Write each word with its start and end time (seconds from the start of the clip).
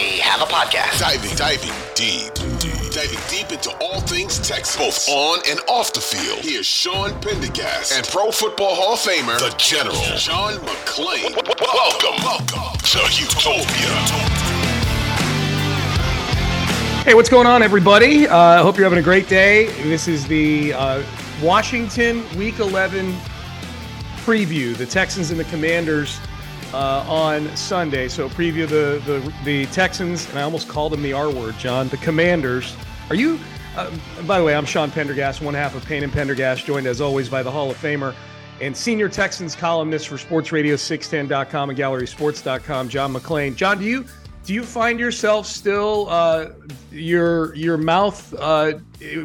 we 0.00 0.18
have 0.18 0.40
a 0.40 0.46
podcast. 0.46 0.98
Diving, 0.98 1.36
diving 1.36 1.76
deep, 1.94 2.32
deep, 2.58 2.90
diving 2.90 3.18
deep 3.28 3.52
into 3.52 3.70
all 3.82 4.00
things 4.00 4.38
Texas, 4.38 4.76
both 4.76 5.08
on 5.10 5.40
and 5.46 5.60
off 5.68 5.92
the 5.92 6.00
field. 6.00 6.38
Here's 6.38 6.66
Sean 6.66 7.12
Pendergast 7.20 7.92
and 7.92 8.06
Pro 8.06 8.30
Football 8.30 8.76
Hall 8.76 8.94
of 8.94 8.98
Famer, 8.98 9.38
the 9.38 9.54
General 9.58 10.00
John 10.16 10.54
McClain. 10.54 11.34
Welcome, 11.60 12.24
welcome 12.24 12.78
to 12.78 12.98
Houtopia. 13.12 13.92
Hey, 17.04 17.12
what's 17.12 17.28
going 17.28 17.46
on, 17.46 17.62
everybody? 17.62 18.26
I 18.26 18.58
uh, 18.58 18.62
hope 18.62 18.76
you're 18.78 18.84
having 18.84 18.98
a 18.98 19.02
great 19.02 19.28
day. 19.28 19.66
This 19.82 20.08
is 20.08 20.26
the 20.26 20.72
uh, 20.72 21.02
Washington 21.42 22.24
Week 22.38 22.58
11 22.58 23.12
preview. 24.24 24.74
The 24.74 24.86
Texans 24.86 25.30
and 25.30 25.38
the 25.38 25.44
Commanders 25.44 26.18
uh, 26.72 27.04
on 27.08 27.54
Sunday. 27.56 28.08
So 28.08 28.28
preview 28.28 28.68
the, 28.68 29.02
the 29.04 29.32
the 29.44 29.66
Texans, 29.66 30.28
and 30.30 30.38
I 30.38 30.42
almost 30.42 30.68
called 30.68 30.92
them 30.92 31.02
the 31.02 31.12
R 31.12 31.30
word, 31.30 31.56
John. 31.58 31.88
The 31.88 31.98
Commanders. 31.98 32.76
Are 33.08 33.16
you? 33.16 33.38
Uh, 33.76 33.90
by 34.26 34.38
the 34.38 34.44
way, 34.44 34.54
I'm 34.54 34.64
Sean 34.64 34.90
Pendergast, 34.90 35.40
one 35.40 35.54
half 35.54 35.74
of 35.74 35.84
Payne 35.84 36.02
and 36.02 36.12
Pendergast, 36.12 36.66
joined 36.66 36.86
as 36.86 37.00
always 37.00 37.28
by 37.28 37.42
the 37.42 37.50
Hall 37.50 37.70
of 37.70 37.76
Famer 37.76 38.14
and 38.60 38.76
senior 38.76 39.08
Texans 39.08 39.54
columnist 39.54 40.08
for 40.08 40.18
Sports 40.18 40.52
Radio 40.52 40.76
610.com 40.76 41.70
and 41.70 41.78
GallerySports.com, 41.78 42.88
John 42.88 43.14
McClain. 43.14 43.54
John, 43.56 43.78
do 43.78 43.84
you 43.84 44.04
do 44.44 44.54
you 44.54 44.64
find 44.64 44.98
yourself 44.98 45.46
still 45.46 46.08
uh, 46.08 46.50
your 46.90 47.54
your 47.54 47.76
mouth 47.76 48.34
uh, 48.38 48.72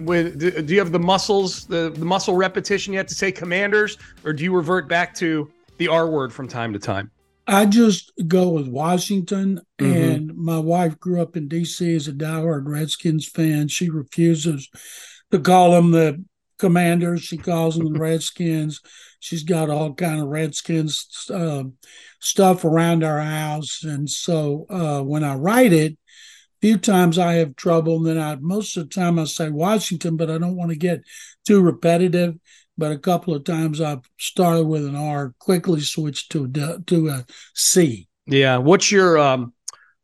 with 0.01 0.39
do 0.67 0.73
you 0.73 0.79
have 0.79 0.91
the 0.91 0.99
muscles 0.99 1.65
the, 1.65 1.89
the 1.89 2.05
muscle 2.05 2.35
repetition 2.35 2.93
yet 2.93 3.07
to 3.07 3.15
say 3.15 3.31
commanders 3.31 3.97
or 4.23 4.33
do 4.33 4.43
you 4.43 4.53
revert 4.53 4.87
back 4.87 5.13
to 5.15 5.49
the 5.77 5.87
R 5.87 6.07
word 6.07 6.33
from 6.33 6.47
time 6.47 6.73
to 6.73 6.79
time? 6.79 7.11
I 7.47 7.65
just 7.65 8.11
go 8.27 8.49
with 8.49 8.67
Washington, 8.67 9.61
mm-hmm. 9.79 9.93
and 9.93 10.35
my 10.35 10.57
wife 10.57 10.99
grew 10.99 11.21
up 11.21 11.37
in 11.37 11.47
D.C. 11.47 11.95
as 11.95 12.07
a 12.07 12.11
diehard 12.11 12.67
Redskins 12.67 13.27
fan. 13.27 13.67
She 13.67 13.89
refuses 13.89 14.69
to 15.31 15.39
call 15.39 15.71
them 15.71 15.91
the 15.91 16.23
Commanders; 16.57 17.21
she 17.21 17.37
calls 17.37 17.77
them 17.77 17.93
the 17.93 17.99
Redskins. 17.99 18.81
She's 19.19 19.43
got 19.43 19.69
all 19.69 19.93
kind 19.93 20.21
of 20.21 20.27
Redskins 20.27 21.29
uh, 21.31 21.65
stuff 22.19 22.65
around 22.65 23.03
our 23.03 23.21
house, 23.21 23.83
and 23.83 24.09
so 24.09 24.65
uh, 24.69 25.01
when 25.01 25.23
I 25.23 25.35
write 25.35 25.73
it, 25.73 25.93
a 25.93 25.97
few 26.61 26.77
times 26.77 27.19
I 27.19 27.33
have 27.35 27.55
trouble. 27.55 27.97
And 27.97 28.07
then 28.07 28.17
I 28.17 28.37
most 28.37 28.75
of 28.75 28.89
the 28.89 28.95
time 28.95 29.19
I 29.19 29.25
say 29.25 29.49
Washington, 29.49 30.17
but 30.17 30.31
I 30.31 30.39
don't 30.39 30.55
want 30.55 30.71
to 30.71 30.77
get 30.77 31.01
too 31.45 31.61
repetitive 31.61 32.35
but 32.77 32.91
a 32.91 32.97
couple 32.97 33.33
of 33.33 33.43
times 33.43 33.81
I've 33.81 34.09
started 34.17 34.65
with 34.65 34.85
an 34.85 34.95
R, 34.95 35.33
quickly 35.39 35.81
switched 35.81 36.31
to 36.31 36.45
a, 36.45 36.79
to 36.87 37.09
a 37.09 37.25
C. 37.53 38.07
Yeah. 38.25 38.57
What's 38.57 38.91
your 38.91 39.17
um, 39.17 39.53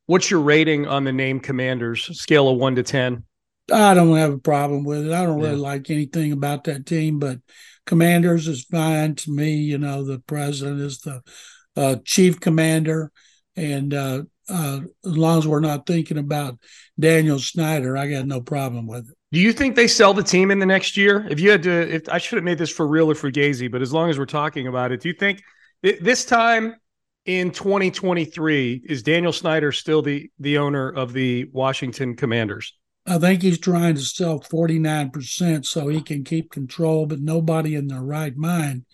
what's 0.06 0.30
your 0.30 0.42
rating 0.42 0.88
on 0.88 1.04
the 1.04 1.14
name 1.14 1.40
Commanders? 1.40 2.04
Scale 2.20 2.50
of 2.50 2.58
one 2.58 2.76
to 2.76 2.84
ten. 2.84 3.24
I 3.72 3.94
don't 3.94 4.16
have 4.18 4.34
a 4.34 4.40
problem 4.40 4.84
with 4.84 5.08
it. 5.08 5.14
I 5.14 5.24
don't 5.24 5.40
really 5.40 5.56
yeah. 5.56 5.62
like 5.62 5.90
anything 5.90 6.32
about 6.32 6.66
that 6.66 6.86
team, 6.86 7.20
but 7.20 7.40
Commanders 7.86 8.48
is 8.48 8.64
fine 8.66 9.16
to 9.16 9.32
me. 9.32 9.56
You 9.56 9.78
know, 9.78 10.04
the 10.04 10.20
president 10.20 10.82
is 10.82 11.00
the 11.00 11.22
uh, 11.76 11.96
chief 12.04 12.40
commander, 12.40 13.12
and 13.56 13.94
uh, 13.94 14.24
uh, 14.50 14.82
as 15.06 15.18
long 15.18 15.40
as 15.40 15.48
we're 15.48 15.62
not 15.62 15.86
thinking 15.86 16.18
about 16.18 16.60
Daniel 17.00 17.40
Snyder, 17.40 17.96
I 17.96 18.10
got 18.10 18.26
no 18.26 18.42
problem 18.42 18.88
with 18.88 19.10
it. 19.10 19.16
Do 19.32 19.40
you 19.40 19.54
think 19.54 19.76
they 19.76 19.88
sell 19.88 20.14
the 20.14 20.24
team 20.24 20.52
in 20.52 20.60
the 20.60 20.66
next 20.66 20.98
year? 20.98 21.26
If 21.30 21.40
you 21.40 21.52
had 21.52 21.64
to, 21.64 21.96
if 21.96 22.10
I 22.10 22.18
should 22.18 22.36
have 22.36 22.44
made 22.44 22.58
this 22.58 22.70
for 22.70 22.86
real 22.86 23.10
or 23.10 23.14
Fugazi, 23.14 23.72
but 23.72 23.82
as 23.82 23.94
long 23.94 24.10
as 24.10 24.20
we're 24.20 24.26
talking 24.26 24.68
about 24.68 24.92
it, 24.92 25.02
do 25.02 25.08
you 25.08 25.16
think 25.16 25.42
this 25.82 26.26
time 26.26 26.76
in 27.26 27.52
2023 27.52 28.82
is 28.84 29.04
Daniel 29.04 29.32
Snyder 29.32 29.72
still 29.72 30.02
the 30.02 30.30
the 30.40 30.58
owner 30.58 30.90
of 30.90 31.14
the 31.14 31.46
Washington 31.54 32.16
Commanders? 32.18 32.74
I 33.06 33.18
think 33.18 33.42
he's 33.42 33.60
trying 33.60 33.96
to 33.96 34.02
sell 34.02 34.40
49% 34.40 35.66
so 35.66 35.88
he 35.88 36.02
can 36.02 36.24
keep 36.24 36.52
control, 36.52 37.06
but 37.06 37.20
nobody 37.20 37.76
in 37.76 37.88
their 37.88 38.04
right 38.04 38.36
mind 38.36 38.86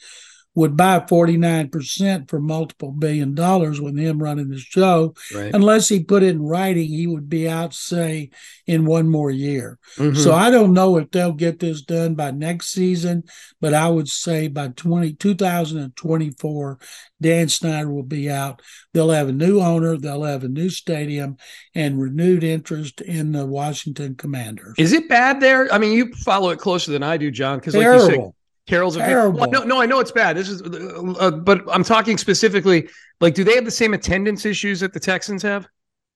would 0.58 0.76
buy 0.76 1.00
49% 1.00 2.28
for 2.28 2.40
multiple 2.40 2.92
billion 2.92 3.36
dollars 3.36 3.80
with 3.80 3.96
him 3.96 4.18
running 4.18 4.50
the 4.50 4.58
show. 4.58 5.14
Right. 5.32 5.54
Unless 5.54 5.88
he 5.88 6.04
put 6.04 6.24
it 6.24 6.30
in 6.30 6.42
writing, 6.42 6.88
he 6.88 7.06
would 7.06 7.30
be 7.30 7.48
out, 7.48 7.76
say, 7.76 8.32
in 8.66 8.84
one 8.84 9.08
more 9.08 9.30
year. 9.30 9.78
Mm-hmm. 9.98 10.18
So 10.18 10.34
I 10.34 10.50
don't 10.50 10.74
know 10.74 10.98
if 10.98 11.12
they'll 11.12 11.32
get 11.32 11.60
this 11.60 11.84
done 11.84 12.16
by 12.16 12.32
next 12.32 12.70
season, 12.70 13.26
but 13.62 13.76
I 13.76 13.88
would 13.88 14.10
say 14.10 14.48
by 14.48 14.70
20, 14.70 15.14
2024, 15.14 16.80
Dan 17.22 17.50
Snyder 17.50 17.92
will 17.92 18.02
be 18.02 18.28
out. 18.28 18.64
They'll 18.96 19.12
have 19.12 19.30
a 19.30 19.34
new 19.34 19.60
owner, 19.60 19.96
they'll 19.96 20.24
have 20.24 20.44
a 20.44 20.50
new 20.50 20.72
stadium, 20.72 21.38
and 21.76 22.02
renewed 22.02 22.44
interest 22.44 23.02
in 23.02 23.32
the 23.32 23.46
Washington 23.46 24.16
Commanders. 24.16 24.74
Is 24.80 24.92
it 24.92 25.08
bad 25.08 25.40
there? 25.40 25.72
I 25.72 25.78
mean, 25.78 25.94
you 25.94 26.16
follow 26.16 26.50
it 26.50 26.58
closer 26.58 26.92
than 26.92 27.04
I 27.04 27.18
do, 27.18 27.30
John, 27.30 27.60
because 27.60 27.76
like 27.76 27.86
you 27.86 28.00
said, 28.00 28.32
Carol's 28.68 28.98
terrible. 28.98 29.40
Well, 29.40 29.50
no, 29.50 29.64
no, 29.64 29.82
I 29.82 29.86
know 29.86 30.00
it's 30.00 30.12
bad. 30.12 30.36
This 30.36 30.50
is, 30.50 30.62
uh, 30.62 31.14
uh, 31.20 31.32
but 31.32 31.64
I'm 31.72 31.84
talking 31.84 32.18
specifically. 32.18 32.90
Like, 33.22 33.34
do 33.34 33.44
they 33.44 33.56
have 33.56 33.66
the 33.66 33.72
same 33.72 33.94
attendance 33.94 34.46
issues 34.46 34.82
that 34.82 34.94
the 34.94 35.00
Texans 35.00 35.42
have? 35.44 35.68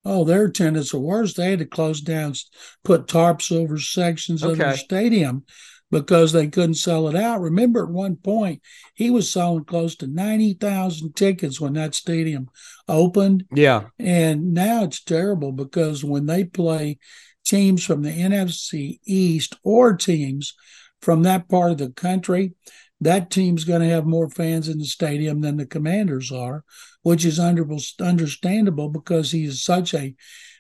Oh, 0.04 0.24
their 0.26 0.46
attendance 0.46 0.94
are 0.94 1.00
worse. 1.00 1.34
They 1.34 1.52
had 1.52 1.60
to 1.60 1.66
close 1.66 2.02
down, 2.02 2.34
put 2.84 3.08
tarps 3.08 3.52
over 3.52 3.78
sections 3.78 4.44
okay. 4.44 4.52
of 4.52 4.58
the 4.58 4.78
stadium 4.78 5.46
because 5.92 6.32
they 6.32 6.48
couldn't 6.48 6.76
sell 6.76 7.08
it 7.08 7.16
out. 7.16 7.42
Remember, 7.42 7.84
at 7.84 7.92
one 7.92 8.16
point, 8.16 8.62
he 8.96 9.10
was 9.10 9.32
selling 9.32 9.66
close 9.66 9.96
to 9.98 10.08
90,000 10.08 11.16
tickets 11.16 11.62
when 11.62 11.74
that 11.74 11.94
stadium 11.94 12.50
opened. 12.88 13.46
Yeah. 13.54 13.88
And 14.00 14.54
now 14.54 14.84
it's 14.84 15.04
terrible 15.04 15.52
because 15.52 16.04
when 16.04 16.26
they 16.26 16.46
play 16.46 16.98
teams 17.46 17.84
from 17.84 18.02
the 18.02 18.12
NFC 18.12 19.00
East 19.06 19.56
or 19.64 19.96
teams 19.96 20.54
from 21.02 21.24
that 21.24 21.50
part 21.50 21.72
of 21.72 21.78
the 21.78 21.90
country, 21.92 22.54
that 23.00 23.32
team's 23.32 23.64
going 23.64 23.82
to 23.82 23.90
have 23.90 24.06
more 24.06 24.30
fans 24.30 24.68
in 24.68 24.78
the 24.78 24.86
stadium 24.86 25.42
than 25.42 25.58
the 25.58 25.66
Commanders 25.66 26.32
are, 26.32 26.64
which 27.02 27.26
is 27.26 27.40
under, 27.40 27.68
understandable 28.00 28.90
because 28.90 29.32
he 29.32 29.46
is 29.46 29.64
such 29.64 29.94
a 29.94 30.16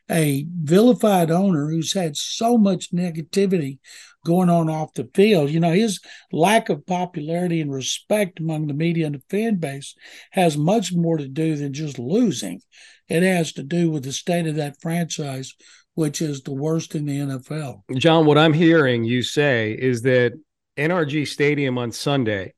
a 0.09 0.45
vilified 0.61 1.31
owner 1.31 1.69
who's 1.69 1.93
had 1.93 2.17
so 2.17 2.57
much 2.57 2.91
negativity 2.91 3.79
going 4.25 4.49
on 4.49 4.69
off 4.69 4.93
the 4.93 5.09
field. 5.13 5.49
You 5.49 5.61
know, 5.61 5.71
his 5.71 6.01
lack 6.31 6.69
of 6.69 6.85
popularity 6.85 7.61
and 7.61 7.71
respect 7.71 8.39
among 8.39 8.67
the 8.67 8.73
media 8.73 9.05
and 9.05 9.15
the 9.15 9.23
fan 9.29 9.55
base 9.55 9.95
has 10.31 10.57
much 10.57 10.93
more 10.93 11.17
to 11.17 11.27
do 11.27 11.55
than 11.55 11.73
just 11.73 11.97
losing. 11.97 12.61
It 13.07 13.23
has 13.23 13.53
to 13.53 13.63
do 13.63 13.89
with 13.89 14.03
the 14.03 14.11
state 14.11 14.47
of 14.47 14.55
that 14.55 14.81
franchise, 14.81 15.53
which 15.95 16.21
is 16.21 16.41
the 16.41 16.53
worst 16.53 16.95
in 16.95 17.05
the 17.05 17.17
NFL. 17.17 17.81
John, 17.97 18.25
what 18.25 18.37
I'm 18.37 18.53
hearing 18.53 19.03
you 19.03 19.23
say 19.23 19.71
is 19.71 20.01
that 20.03 20.33
NRG 20.77 21.27
Stadium 21.27 21.77
on 21.77 21.91
Sunday 21.91 22.53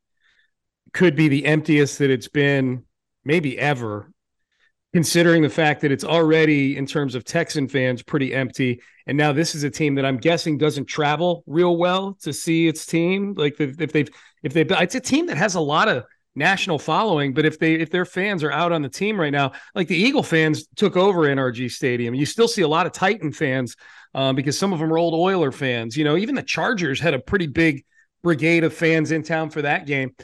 could 0.93 1.15
be 1.15 1.27
the 1.27 1.45
emptiest 1.45 1.99
that 1.99 2.11
it's 2.11 2.27
been 2.27 2.83
maybe 3.25 3.57
ever, 3.57 4.11
considering 4.93 5.41
the 5.41 5.49
fact 5.49 5.81
that 5.81 5.91
it's 5.91 6.03
already, 6.03 6.77
in 6.77 6.85
terms 6.85 7.15
of 7.15 7.23
Texan 7.23 7.67
fans, 7.67 8.03
pretty 8.03 8.33
empty. 8.33 8.79
And 9.07 9.17
now 9.17 9.33
this 9.33 9.55
is 9.55 9.63
a 9.63 9.69
team 9.69 9.95
that 9.95 10.05
I'm 10.05 10.17
guessing 10.17 10.59
doesn't 10.59 10.85
travel 10.85 11.43
real 11.47 11.75
well 11.77 12.17
to 12.21 12.31
see 12.31 12.67
its 12.67 12.85
team. 12.85 13.33
Like 13.33 13.59
if 13.59 13.75
they've, 13.77 14.09
if 14.43 14.53
they've, 14.53 14.71
it's 14.71 14.95
a 14.95 14.99
team 14.99 15.25
that 15.27 15.37
has 15.37 15.55
a 15.55 15.61
lot 15.61 15.87
of 15.87 16.03
national 16.35 16.79
following, 16.79 17.33
but 17.33 17.45
if 17.45 17.59
they 17.59 17.75
if 17.75 17.89
their 17.89 18.05
fans 18.05 18.43
are 18.43 18.51
out 18.51 18.71
on 18.71 18.81
the 18.81 18.89
team 18.89 19.19
right 19.19 19.31
now, 19.31 19.51
like 19.75 19.87
the 19.87 19.95
Eagle 19.95 20.23
fans 20.23 20.67
took 20.75 20.97
over 20.97 21.21
NRG 21.21 21.71
Stadium, 21.71 22.15
you 22.15 22.25
still 22.25 22.47
see 22.47 22.61
a 22.61 22.67
lot 22.67 22.85
of 22.85 22.91
Titan 22.91 23.31
fans 23.31 23.75
um, 24.13 24.35
because 24.35 24.57
some 24.57 24.73
of 24.73 24.79
them 24.79 24.91
are 24.91 24.97
old 24.97 25.13
Oiler 25.13 25.51
fans. 25.51 25.95
You 25.95 26.03
know, 26.03 26.17
even 26.17 26.35
the 26.35 26.43
Chargers 26.43 26.99
had 26.99 27.13
a 27.13 27.19
pretty 27.19 27.47
big 27.47 27.85
brigade 28.23 28.63
of 28.63 28.73
fans 28.73 29.11
in 29.11 29.23
town 29.23 29.49
for 29.49 29.61
that 29.61 29.85
game. 29.85 30.15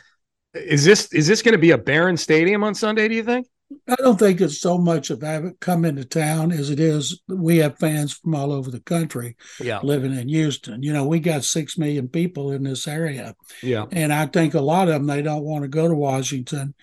Is 0.53 0.83
this 0.83 1.13
is 1.13 1.27
this 1.27 1.41
going 1.41 1.53
to 1.53 1.59
be 1.59 1.71
a 1.71 1.77
barren 1.77 2.17
stadium 2.17 2.63
on 2.63 2.73
Sunday? 2.73 3.07
Do 3.07 3.15
you 3.15 3.23
think? 3.23 3.47
I 3.87 3.95
don't 3.95 4.17
think 4.17 4.41
it's 4.41 4.59
so 4.59 4.77
much 4.77 5.09
of 5.09 5.21
having 5.21 5.55
come 5.59 5.85
into 5.85 6.05
town 6.05 6.51
as 6.51 6.69
it 6.69 6.79
is 6.79 7.21
we 7.27 7.57
have 7.57 7.77
fans 7.77 8.13
from 8.13 8.35
all 8.35 8.51
over 8.51 8.71
the 8.71 8.79
country 8.79 9.35
yeah. 9.59 9.79
living 9.83 10.13
in 10.15 10.27
Houston. 10.29 10.81
You 10.81 10.93
know, 10.93 11.05
we 11.05 11.19
got 11.19 11.43
six 11.43 11.77
million 11.77 12.07
people 12.07 12.51
in 12.51 12.63
this 12.63 12.87
area. 12.87 13.35
Yeah. 13.61 13.85
And 13.91 14.11
I 14.11 14.25
think 14.25 14.53
a 14.53 14.61
lot 14.61 14.87
of 14.87 14.95
them 14.95 15.07
they 15.07 15.21
don't 15.21 15.43
want 15.43 15.63
to 15.63 15.67
go 15.67 15.87
to 15.87 15.95
Washington. 15.95 16.73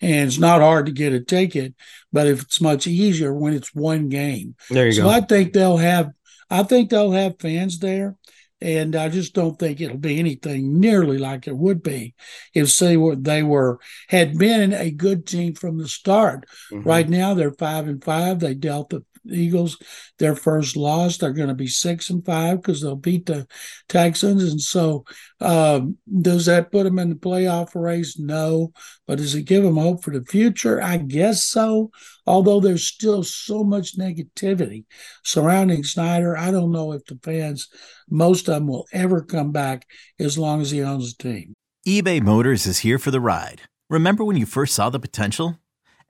And 0.00 0.28
it's 0.28 0.38
not 0.38 0.60
hard 0.60 0.86
to 0.86 0.92
get 0.92 1.12
a 1.12 1.20
ticket, 1.20 1.74
but 2.12 2.26
if 2.26 2.42
it's 2.42 2.60
much 2.60 2.86
easier 2.86 3.32
when 3.32 3.54
it's 3.54 3.74
one 3.74 4.08
game. 4.08 4.54
There 4.68 4.86
you 4.86 4.92
so 4.92 5.04
go. 5.04 5.10
I 5.10 5.20
think 5.20 5.52
they'll 5.52 5.78
have 5.78 6.10
I 6.50 6.62
think 6.62 6.90
they'll 6.90 7.12
have 7.12 7.40
fans 7.40 7.78
there. 7.78 8.16
And 8.64 8.96
I 8.96 9.10
just 9.10 9.34
don't 9.34 9.58
think 9.58 9.78
it'll 9.80 9.98
be 9.98 10.18
anything 10.18 10.80
nearly 10.80 11.18
like 11.18 11.46
it 11.46 11.54
would 11.54 11.82
be 11.82 12.14
if 12.54 12.70
say 12.70 12.96
what 12.96 13.22
they 13.22 13.42
were 13.42 13.78
had 14.08 14.38
been 14.38 14.72
a 14.72 14.90
good 14.90 15.26
team 15.26 15.54
from 15.54 15.76
the 15.76 15.86
start. 15.86 16.46
Mm-hmm. 16.72 16.88
Right 16.88 17.06
now 17.06 17.34
they're 17.34 17.52
five 17.52 17.86
and 17.86 18.02
five. 18.02 18.40
They 18.40 18.54
dealt 18.54 18.88
the 18.88 19.04
Eagles 19.30 19.78
their 20.18 20.34
first 20.34 20.76
loss. 20.76 21.18
They're 21.18 21.32
going 21.32 21.48
to 21.48 21.54
be 21.54 21.66
six 21.66 22.10
and 22.10 22.24
five 22.24 22.60
because 22.60 22.80
they'll 22.80 22.96
beat 22.96 23.26
the 23.26 23.46
Texans. 23.88 24.42
And 24.42 24.60
so, 24.60 25.04
um, 25.40 25.98
does 26.20 26.46
that 26.46 26.70
put 26.70 26.84
them 26.84 26.98
in 26.98 27.10
the 27.10 27.14
playoff 27.14 27.74
race? 27.74 28.18
No. 28.18 28.72
But 29.06 29.18
does 29.18 29.34
it 29.34 29.42
give 29.42 29.62
them 29.62 29.76
hope 29.76 30.02
for 30.02 30.10
the 30.10 30.24
future? 30.24 30.82
I 30.82 30.98
guess 30.98 31.44
so. 31.44 31.90
Although 32.26 32.60
there's 32.60 32.86
still 32.86 33.22
so 33.22 33.64
much 33.64 33.98
negativity 33.98 34.84
surrounding 35.22 35.84
Snyder, 35.84 36.36
I 36.36 36.50
don't 36.50 36.72
know 36.72 36.92
if 36.92 37.04
the 37.04 37.18
fans, 37.22 37.68
most 38.08 38.48
of 38.48 38.54
them, 38.54 38.66
will 38.68 38.86
ever 38.92 39.22
come 39.22 39.52
back 39.52 39.86
as 40.18 40.38
long 40.38 40.60
as 40.60 40.70
he 40.70 40.82
owns 40.82 41.14
the 41.14 41.22
team. 41.22 41.54
eBay 41.86 42.22
Motors 42.22 42.66
is 42.66 42.78
here 42.78 42.98
for 42.98 43.10
the 43.10 43.20
ride. 43.20 43.62
Remember 43.90 44.24
when 44.24 44.36
you 44.36 44.46
first 44.46 44.74
saw 44.74 44.88
the 44.88 44.98
potential? 44.98 45.58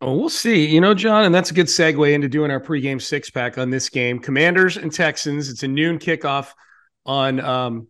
Oh, 0.00 0.14
we'll 0.14 0.28
see. 0.28 0.66
You 0.66 0.80
know, 0.80 0.94
John, 0.94 1.24
and 1.24 1.34
that's 1.34 1.50
a 1.50 1.54
good 1.54 1.66
segue 1.66 2.12
into 2.12 2.28
doing 2.28 2.52
our 2.52 2.60
pregame 2.60 3.02
six 3.02 3.30
pack 3.30 3.58
on 3.58 3.70
this 3.70 3.88
game. 3.88 4.20
Commanders 4.20 4.76
and 4.76 4.92
Texans. 4.92 5.50
It's 5.50 5.64
a 5.64 5.68
noon 5.68 5.98
kickoff 5.98 6.52
on 7.04 7.40
um, 7.40 7.88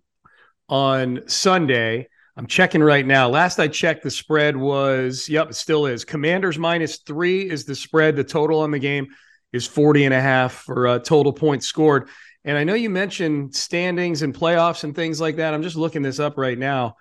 on 0.69 1.29
Sunday. 1.29 2.09
I'm 2.37 2.47
checking 2.47 2.83
right 2.83 3.05
now. 3.05 3.29
Last 3.29 3.59
I 3.59 3.69
checked, 3.69 4.05
the 4.05 4.11
spread 4.11 4.57
was, 4.57 5.29
yep, 5.29 5.51
it 5.51 5.55
still 5.55 5.87
is. 5.87 6.05
Commanders 6.05 6.57
minus 6.57 6.99
three 6.99 7.51
is 7.51 7.65
the 7.65 7.75
spread. 7.75 8.17
The 8.17 8.25
total 8.25 8.61
on 8.61 8.71
the 8.71 8.79
game 8.79 9.09
is 9.53 9.67
40 9.67 10.05
and 10.05 10.15
a 10.15 10.21
half 10.21 10.53
for 10.53 10.87
uh, 10.87 10.99
total 11.01 11.33
points 11.33 11.67
scored. 11.67 12.09
And 12.45 12.57
I 12.57 12.65
know 12.65 12.75
you 12.75 12.91
mentioned 12.91 13.55
standings 13.55 14.23
and 14.23 14.33
playoffs 14.33 14.85
and 14.85 14.95
things 14.95 15.21
like 15.21 15.37
that. 15.37 15.53
I'm 15.53 15.65
just 15.65 15.77
looking 15.77 16.03
this 16.03 16.21
up 16.21 16.39
right 16.39 16.57
now 16.57 16.95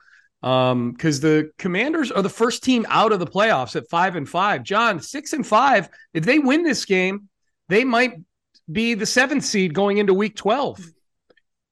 um 0.43 0.91
because 0.91 1.19
the 1.19 1.51
commanders 1.57 2.11
are 2.11 2.21
the 2.21 2.29
first 2.29 2.63
team 2.63 2.85
out 2.89 3.11
of 3.11 3.19
the 3.19 3.25
playoffs 3.25 3.75
at 3.75 3.89
five 3.89 4.15
and 4.15 4.29
five. 4.29 4.63
John 4.63 4.99
six 4.99 5.33
and 5.33 5.45
five 5.45 5.89
if 6.13 6.25
they 6.25 6.39
win 6.39 6.63
this 6.63 6.85
game 6.85 7.29
they 7.69 7.83
might 7.83 8.13
be 8.71 8.93
the 8.93 9.05
seventh 9.05 9.43
seed 9.43 9.73
going 9.73 9.97
into 9.97 10.13
week 10.13 10.35
12 10.35 10.79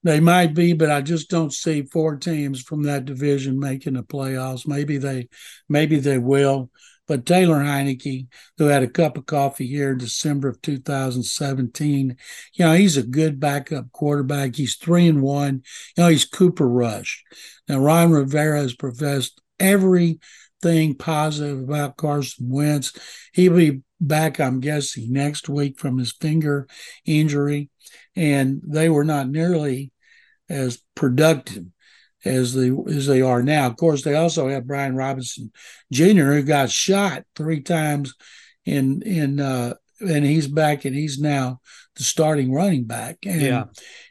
they 0.02 0.18
might 0.18 0.54
be 0.54 0.72
but 0.72 0.90
i 0.90 1.00
just 1.00 1.28
don't 1.28 1.52
see 1.52 1.82
four 1.82 2.16
teams 2.16 2.62
from 2.62 2.84
that 2.84 3.04
division 3.04 3.58
making 3.58 3.94
the 3.94 4.02
playoffs. 4.02 4.66
Maybe 4.66 4.96
they 4.98 5.28
maybe 5.68 5.98
they 5.98 6.18
will 6.18 6.70
but 7.06 7.26
Taylor 7.26 7.56
Heinicke, 7.56 8.26
who 8.58 8.66
had 8.66 8.82
a 8.82 8.88
cup 8.88 9.16
of 9.16 9.26
coffee 9.26 9.66
here 9.66 9.92
in 9.92 9.98
December 9.98 10.48
of 10.48 10.60
2017, 10.62 12.16
you 12.54 12.64
know, 12.64 12.72
he's 12.74 12.96
a 12.96 13.02
good 13.02 13.38
backup 13.38 13.92
quarterback. 13.92 14.56
He's 14.56 14.76
three 14.76 15.06
and 15.06 15.22
one. 15.22 15.62
You 15.96 16.04
know, 16.04 16.08
he's 16.08 16.24
Cooper 16.24 16.68
Rush. 16.68 17.22
Now, 17.68 17.78
Ron 17.78 18.10
Rivera 18.10 18.60
has 18.60 18.74
professed 18.74 19.40
everything 19.60 20.94
positive 20.98 21.60
about 21.60 21.96
Carson 21.96 22.48
Wentz. 22.48 22.92
He'll 23.32 23.56
be 23.56 23.82
back, 24.00 24.40
I'm 24.40 24.60
guessing, 24.60 25.12
next 25.12 25.48
week 25.48 25.78
from 25.78 25.98
his 25.98 26.12
finger 26.12 26.66
injury. 27.04 27.70
And 28.14 28.62
they 28.66 28.88
were 28.88 29.04
not 29.04 29.28
nearly 29.28 29.92
as 30.48 30.82
productive 30.94 31.66
as 32.26 32.54
they 32.54 32.70
as 32.88 33.06
they 33.06 33.22
are 33.22 33.42
now. 33.42 33.66
Of 33.66 33.76
course, 33.76 34.02
they 34.02 34.14
also 34.14 34.48
have 34.48 34.66
Brian 34.66 34.96
Robinson 34.96 35.52
Jr., 35.92 36.32
who 36.32 36.42
got 36.42 36.70
shot 36.70 37.24
three 37.34 37.60
times 37.60 38.14
in 38.64 39.02
in 39.02 39.40
uh, 39.40 39.74
and 40.00 40.24
he's 40.24 40.46
back 40.46 40.84
and 40.84 40.94
he's 40.94 41.18
now 41.18 41.60
the 41.96 42.04
starting 42.04 42.52
running 42.52 42.84
back. 42.84 43.18
And, 43.24 43.40
yeah. 43.40 43.64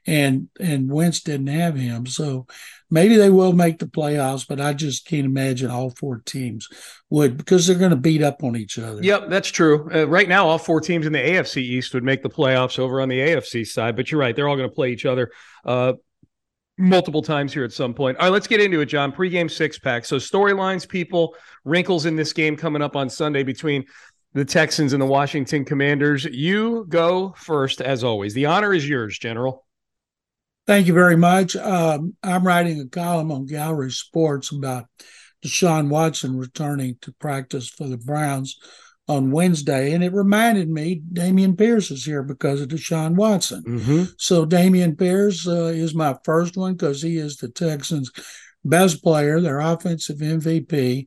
And 0.08 0.50
and 0.60 0.92
Wentz 0.92 1.22
didn't 1.22 1.48
have 1.48 1.76
him, 1.76 2.06
so 2.06 2.46
maybe 2.92 3.16
they 3.16 3.30
will 3.30 3.54
make 3.54 3.80
the 3.80 3.88
playoffs. 3.88 4.48
But 4.48 4.62
I 4.62 4.74
just 4.74 5.08
can't 5.08 5.26
imagine 5.26 5.72
all 5.72 5.92
four 5.92 6.22
teams 6.26 6.68
would 7.10 7.38
because 7.38 7.66
they're 7.66 7.78
going 7.78 7.92
to 7.92 7.96
beat 7.96 8.22
up 8.22 8.44
on 8.44 8.56
each 8.56 8.78
other. 8.78 9.02
Yep, 9.04 9.30
that's 9.30 9.50
true. 9.50 9.90
Uh, 9.94 10.08
right 10.08 10.30
now, 10.30 10.48
all 10.48 10.60
four 10.60 10.80
teams 10.80 11.08
in 11.08 11.14
the 11.14 11.20
AFC 11.20 11.58
East 11.58 11.94
would 11.96 12.04
make 12.04 12.22
the 12.22 12.30
playoffs 12.30 12.78
over 12.78 13.02
on 13.02 13.10
the 13.10 13.20
AFC 13.20 13.66
side. 13.66 13.96
But 13.96 14.12
you're 14.12 14.22
right; 14.22 14.36
they're 14.36 14.48
all 14.48 14.58
going 14.58 14.70
to 14.70 14.76
play 14.76 14.92
each 14.92 15.06
other. 15.06 15.32
Uh, 15.64 15.94
multiple 16.78 17.22
times 17.22 17.54
here 17.54 17.64
at 17.64 17.72
some 17.72 17.94
point. 17.94 18.18
All 18.18 18.26
right, 18.26 18.32
let's 18.32 18.48
get 18.48 18.62
into 18.62 18.82
it, 18.82 18.88
John. 18.88 19.12
Pre-game 19.12 19.50
six 19.50 19.80
pack. 19.80 20.06
So 20.06 20.18
storylines, 20.18 20.88
people, 20.88 21.36
wrinkles 21.64 22.06
in 22.06 22.16
this 22.16 22.34
game 22.34 22.58
coming 22.58 22.82
up 22.82 22.96
on 22.96 23.10
Sunday 23.10 23.44
between 23.44 23.86
the 24.34 24.46
Texans 24.46 24.94
and 24.94 25.02
the 25.02 25.06
Washington 25.06 25.64
Commanders. 25.64 26.26
You 26.26 26.86
go 26.90 27.34
first, 27.38 27.82
as 27.82 28.04
always. 28.04 28.34
The 28.34 28.48
honor 28.48 28.74
is 28.74 28.88
yours, 28.88 29.18
General. 29.18 29.66
Thank 30.68 30.88
you 30.88 30.94
very 30.94 31.16
much. 31.16 31.56
Um, 31.56 32.16
I'm 32.24 32.46
writing 32.46 32.80
a 32.82 32.88
column 32.88 33.32
on 33.32 33.46
Gallery 33.46 33.92
Sports 33.92 34.52
about 34.52 34.86
Deshaun 35.46 35.90
Watson 35.90 36.38
returning 36.38 36.98
to 37.02 37.14
practice 37.14 37.70
for 37.70 37.88
the 37.88 37.98
Browns 37.98 38.58
on 39.08 39.32
Wednesday, 39.32 39.94
and 39.94 40.04
it 40.04 40.14
reminded 40.14 40.70
me 40.70 41.02
Dameon 41.14 41.58
Pierce 41.58 41.92
is 41.92 42.06
here 42.06 42.24
because 42.24 42.62
of 42.62 42.70
Deshaun 42.70 43.16
Watson. 43.16 43.64
Mm-hmm. 43.64 44.04
So 44.18 44.46
Dameon 44.46 44.98
Pierce 44.98 45.48
uh, 45.48 45.66
is 45.66 45.94
my 45.94 46.16
first 46.24 46.58
one 46.58 46.74
because 46.74 47.02
he 47.02 47.18
is 47.18 47.38
the 47.38 47.50
Texans' 47.50 48.12
best 48.64 49.04
player, 49.04 49.40
their 49.40 49.60
offensive 49.60 50.18
MVP, 50.18 51.06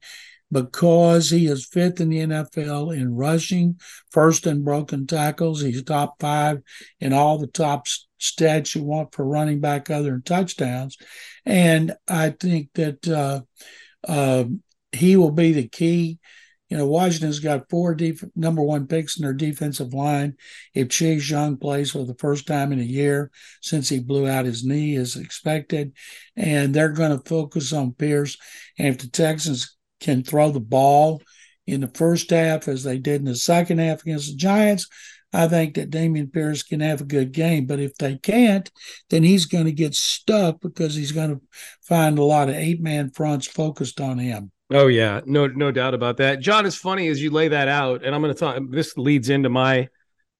because 0.53 1.31
he 1.31 1.47
is 1.47 1.67
fifth 1.67 2.01
in 2.01 2.11
the 2.11 2.19
NFL 2.19 2.97
in 2.97 3.17
rushing, 3.17 3.81
first 4.13 4.47
in 4.47 4.63
broken 4.63 5.07
tackles. 5.07 5.61
He's 5.61 5.83
top 5.83 6.21
five 6.21 6.61
in 7.01 7.13
all 7.13 7.39
the 7.39 7.49
top 7.49 7.87
stats 8.21 8.77
you 8.77 8.85
want 8.85 9.13
for 9.13 9.25
running 9.25 9.61
back 9.61 9.91
other 9.91 10.13
than 10.13 10.23
touchdowns, 10.23 10.97
and 11.45 11.95
I 12.07 12.31
think 12.31 12.69
that 12.75 13.09
uh, 13.09 13.41
uh, 14.07 14.45
he 14.93 15.17
will 15.17 15.33
be 15.33 15.53
the 15.53 15.69
key 15.69 16.19
you 16.69 16.77
know, 16.77 16.87
Washington's 16.87 17.41
got 17.41 17.71
four 17.71 17.95
def- 17.95 18.25
number 18.37 18.63
one 18.63 18.87
picks 18.87 19.19
in 19.19 19.25
their 19.25 19.33
defensive 19.33 19.95
line. 19.95 20.35
If 20.75 20.91
Chase 20.91 21.31
Young 21.31 21.57
plays 21.57 21.93
for 21.93 22.05
the 22.05 22.15
first 22.15 22.47
time 22.47 22.73
in 22.73 22.79
a 22.79 22.85
year 22.85 23.31
since 23.63 23.89
he 23.89 24.01
blew 24.01 24.29
out 24.29 24.45
his 24.45 24.65
knee, 24.65 24.97
as 24.97 25.17
expected, 25.17 25.93
and 26.37 26.75
they're 26.75 26.91
going 26.91 27.19
to 27.19 27.29
focus 27.29 27.73
on 27.73 27.93
Pierce. 27.93 28.37
And 28.79 28.89
if 28.89 28.99
the 28.99 29.09
Texans 29.09 29.77
can 30.01 30.23
throw 30.23 30.51
the 30.51 30.61
ball 30.61 31.23
in 31.67 31.81
the 31.81 31.89
first 31.89 32.31
half 32.31 32.69
as 32.69 32.85
they 32.85 32.99
did 32.99 33.21
in 33.21 33.27
the 33.27 33.35
second 33.35 33.79
half 33.79 34.03
against 34.03 34.31
the 34.31 34.37
Giants, 34.37 34.89
I 35.33 35.49
think 35.49 35.75
that 35.75 35.91
Dameon 35.91 36.33
Pierce 36.33 36.63
can 36.63 36.81
have 36.81 37.01
a 37.01 37.05
good 37.05 37.33
game. 37.33 37.67
But 37.67 37.81
if 37.81 37.95
they 37.97 38.17
can't, 38.17 38.71
then 39.11 39.23
he's 39.23 39.47
going 39.47 39.67
to 39.67 39.73
get 39.73 39.95
stuck 39.95 40.61
because 40.61 40.95
he's 40.95 41.13
going 41.13 41.31
to 41.31 41.43
find 41.83 42.19
a 42.19 42.25
lot 42.25 42.49
of 42.49 42.55
eight 42.55 42.81
man 42.81 43.11
fronts 43.11 43.47
focused 43.47 44.01
on 44.01 44.19
him. 44.19 44.51
Oh 44.71 44.87
yeah, 44.87 45.23
no 45.25 45.47
no 45.47 45.71
doubt 45.71 45.95
about 45.95 46.19
that. 46.19 46.41
John, 46.41 46.67
it's 46.67 46.77
funny 46.77 47.09
as 47.09 47.23
you 47.23 47.31
lay 47.31 47.49
that 47.49 47.69
out, 47.69 48.05
and 48.05 48.15
I'm 48.15 48.21
going 48.21 48.35
to 48.35 48.39
talk. 48.39 48.61
This 48.69 48.97
leads 48.99 49.31
into 49.31 49.49
my 49.49 49.89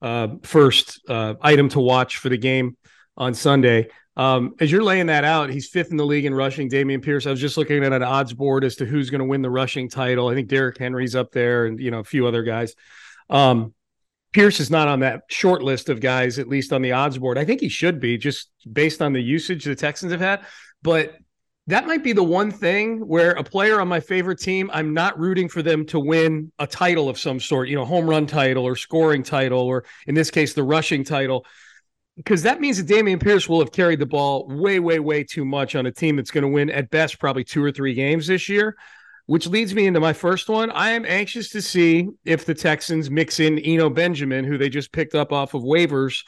uh, 0.03 0.29
first 0.43 1.01
uh, 1.09 1.35
item 1.41 1.71
to 1.71 1.81
watch 1.81 2.19
for 2.19 2.29
the 2.29 2.37
game 2.37 2.77
on 3.17 3.33
Sunday. 3.33 3.89
Um, 4.19 4.55
as 4.61 4.71
you're 4.71 4.83
laying 4.83 5.07
that 5.07 5.25
out, 5.25 5.49
he's 5.49 5.69
fifth 5.69 5.93
in 5.93 5.97
the 5.97 6.05
league 6.05 6.27
in 6.27 6.35
rushing. 6.35 6.69
Dameon 6.69 7.03
Pierce. 7.03 7.27
I 7.27 7.31
was 7.31 7.41
just 7.41 7.57
looking 7.57 7.83
at 7.85 7.93
an 7.93 8.03
odds 8.03 8.35
board 8.35 8.65
as 8.65 8.77
to 8.77 8.85
who's 8.85 9.11
going 9.11 9.21
to 9.21 9.25
win 9.25 9.43
the 9.43 9.51
rushing 9.51 9.89
title. 9.89 10.29
I 10.29 10.35
think 10.35 10.49
Derrick 10.49 10.77
Henry's 10.77 11.15
up 11.15 11.33
there, 11.33 11.65
and 11.65 11.81
you 11.81 11.91
know 11.91 12.01
a 12.01 12.05
few 12.05 12.27
other 12.27 12.43
guys. 12.43 12.75
Um, 13.31 13.73
Pierce 14.33 14.61
is 14.61 14.71
not 14.71 14.89
on 14.89 15.01
that 15.01 15.23
short 15.31 15.63
list 15.63 15.89
of 15.89 16.01
guys, 16.01 16.39
at 16.39 16.49
least 16.49 16.73
on 16.75 16.83
the 16.83 16.93
odds 16.93 17.17
board. 17.17 17.39
I 17.39 17.47
think 17.47 17.63
he 17.63 17.71
should 17.71 17.99
be, 17.99 18.19
just 18.19 18.51
based 18.71 19.01
on 19.01 19.15
the 19.15 19.23
usage 19.23 19.65
the 19.65 19.75
Texans 19.75 20.13
have 20.13 20.21
had. 20.21 20.45
But 20.83 21.15
that 21.69 21.87
might 21.87 22.03
be 22.03 22.13
the 22.13 22.25
one 22.25 22.51
thing 22.51 23.07
where 23.07 23.33
a 23.33 23.45
player 23.45 23.81
on 23.81 23.89
my 23.89 24.01
favorite 24.01 24.41
team, 24.41 24.71
I'm 24.73 24.95
not 24.95 25.19
rooting 25.19 25.49
for 25.49 25.63
them 25.63 25.85
to 25.87 26.01
win 26.01 26.51
a 26.59 26.67
title 26.67 27.09
of 27.09 27.19
some 27.19 27.39
sort, 27.39 27.69
you 27.69 27.77
know, 27.77 27.85
home 27.85 28.09
run 28.09 28.27
title 28.27 28.65
or 28.65 28.75
scoring 28.75 29.23
title, 29.23 29.61
or 29.61 29.85
in 30.07 30.15
this 30.15 30.31
case, 30.31 30.55
the 30.55 30.63
rushing 30.63 31.05
title. 31.05 31.45
Because 32.17 32.43
that 32.43 32.61
means 32.61 32.83
that 32.83 32.93
Dameon 32.93 33.23
Pierce 33.23 33.49
will 33.49 33.61
have 33.61 33.71
carried 33.71 34.01
the 34.01 34.07
ball 34.07 34.49
way, 34.49 34.81
way, 34.81 34.99
way 34.99 35.23
too 35.23 35.45
much 35.45 35.77
on 35.77 35.87
a 35.87 35.93
team 35.93 36.17
that's 36.17 36.31
going 36.31 36.43
to 36.43 36.49
win 36.49 36.71
at 36.71 36.91
best 36.91 37.21
probably 37.21 37.45
two 37.45 37.63
or 37.63 37.71
three 37.71 37.95
games 37.95 38.27
this 38.27 38.49
year 38.49 38.75
which 39.27 39.47
leads 39.47 39.75
me 39.75 39.87
into 39.87 40.01
my 40.01 40.15
first 40.15 40.49
one. 40.49 40.71
I 40.71 40.93
am 40.93 41.05
anxious 41.05 41.51
to 41.51 41.61
see 41.61 42.09
if 42.25 42.47
the 42.47 42.55
Texans 42.55 43.11
mix 43.11 43.41
in 43.41 43.59
Eno 43.59 43.91
Benjamin, 43.91 44.43
who 44.47 44.57
they 44.57 44.71
just 44.71 44.91
picked 44.91 45.15
up 45.15 45.35
off 45.35 45.53
of 45.53 45.63
waivers 45.63 46.25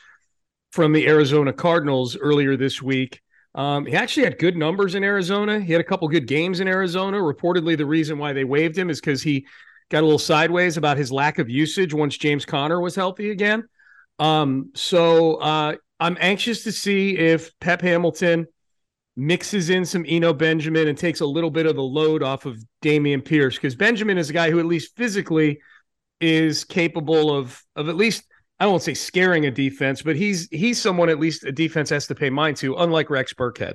from 0.70 0.92
the 0.92 1.06
Arizona 1.08 1.54
Cardinals 1.54 2.14
earlier 2.14 2.58
this 2.58 2.82
week. 2.82 3.22
Um, 3.54 3.86
he 3.86 3.94
actually 3.94 4.24
had 4.24 4.38
good 4.38 4.56
numbers 4.56 4.94
in 4.94 5.02
Arizona. 5.02 5.60
He 5.60 5.72
had 5.72 5.80
a 5.80 5.84
couple 5.84 6.06
good 6.08 6.26
games 6.26 6.60
in 6.60 6.68
Arizona. 6.68 7.18
Reportedly, 7.18 7.76
the 7.76 7.86
reason 7.86 8.18
why 8.18 8.32
they 8.32 8.44
waived 8.44 8.78
him 8.78 8.90
is 8.90 9.00
because 9.00 9.22
he 9.22 9.46
got 9.88 10.02
a 10.02 10.06
little 10.06 10.18
sideways 10.18 10.76
about 10.76 10.96
his 10.96 11.10
lack 11.10 11.38
of 11.38 11.50
usage 11.50 11.92
once 11.92 12.16
James 12.16 12.44
Conner 12.44 12.80
was 12.80 12.94
healthy 12.94 13.30
again. 13.30 13.68
Um, 14.18 14.70
so 14.74 15.36
uh, 15.36 15.74
I'm 15.98 16.16
anxious 16.20 16.64
to 16.64 16.72
see 16.72 17.16
if 17.16 17.58
Pep 17.58 17.80
Hamilton– 17.80 18.46
mixes 19.20 19.68
in 19.70 19.84
some 19.84 20.04
Eno 20.08 20.32
Benjamin 20.32 20.88
and 20.88 20.96
takes 20.96 21.20
a 21.20 21.26
little 21.26 21.50
bit 21.50 21.66
of 21.66 21.76
the 21.76 21.82
load 21.82 22.22
off 22.22 22.46
of 22.46 22.62
Dameon 22.82 23.24
Pierce 23.24 23.56
because 23.56 23.74
Benjamin 23.74 24.16
is 24.18 24.30
a 24.30 24.32
guy 24.32 24.50
who 24.50 24.58
at 24.58 24.66
least 24.66 24.96
physically 24.96 25.60
is 26.20 26.64
capable 26.64 27.34
of 27.36 27.62
of 27.76 27.88
at 27.88 27.96
least 27.96 28.24
I 28.60 28.66
won't 28.66 28.82
say 28.82 28.92
scaring 28.92 29.46
a 29.46 29.50
defense, 29.50 30.02
but 30.02 30.16
he's 30.16 30.46
he's 30.50 30.80
someone 30.80 31.08
at 31.08 31.18
least 31.18 31.44
a 31.44 31.52
defense 31.52 31.88
has 31.90 32.06
to 32.08 32.14
pay 32.14 32.28
mind 32.28 32.58
to, 32.58 32.76
unlike 32.76 33.08
Rex 33.08 33.32
Burkhead. 33.32 33.74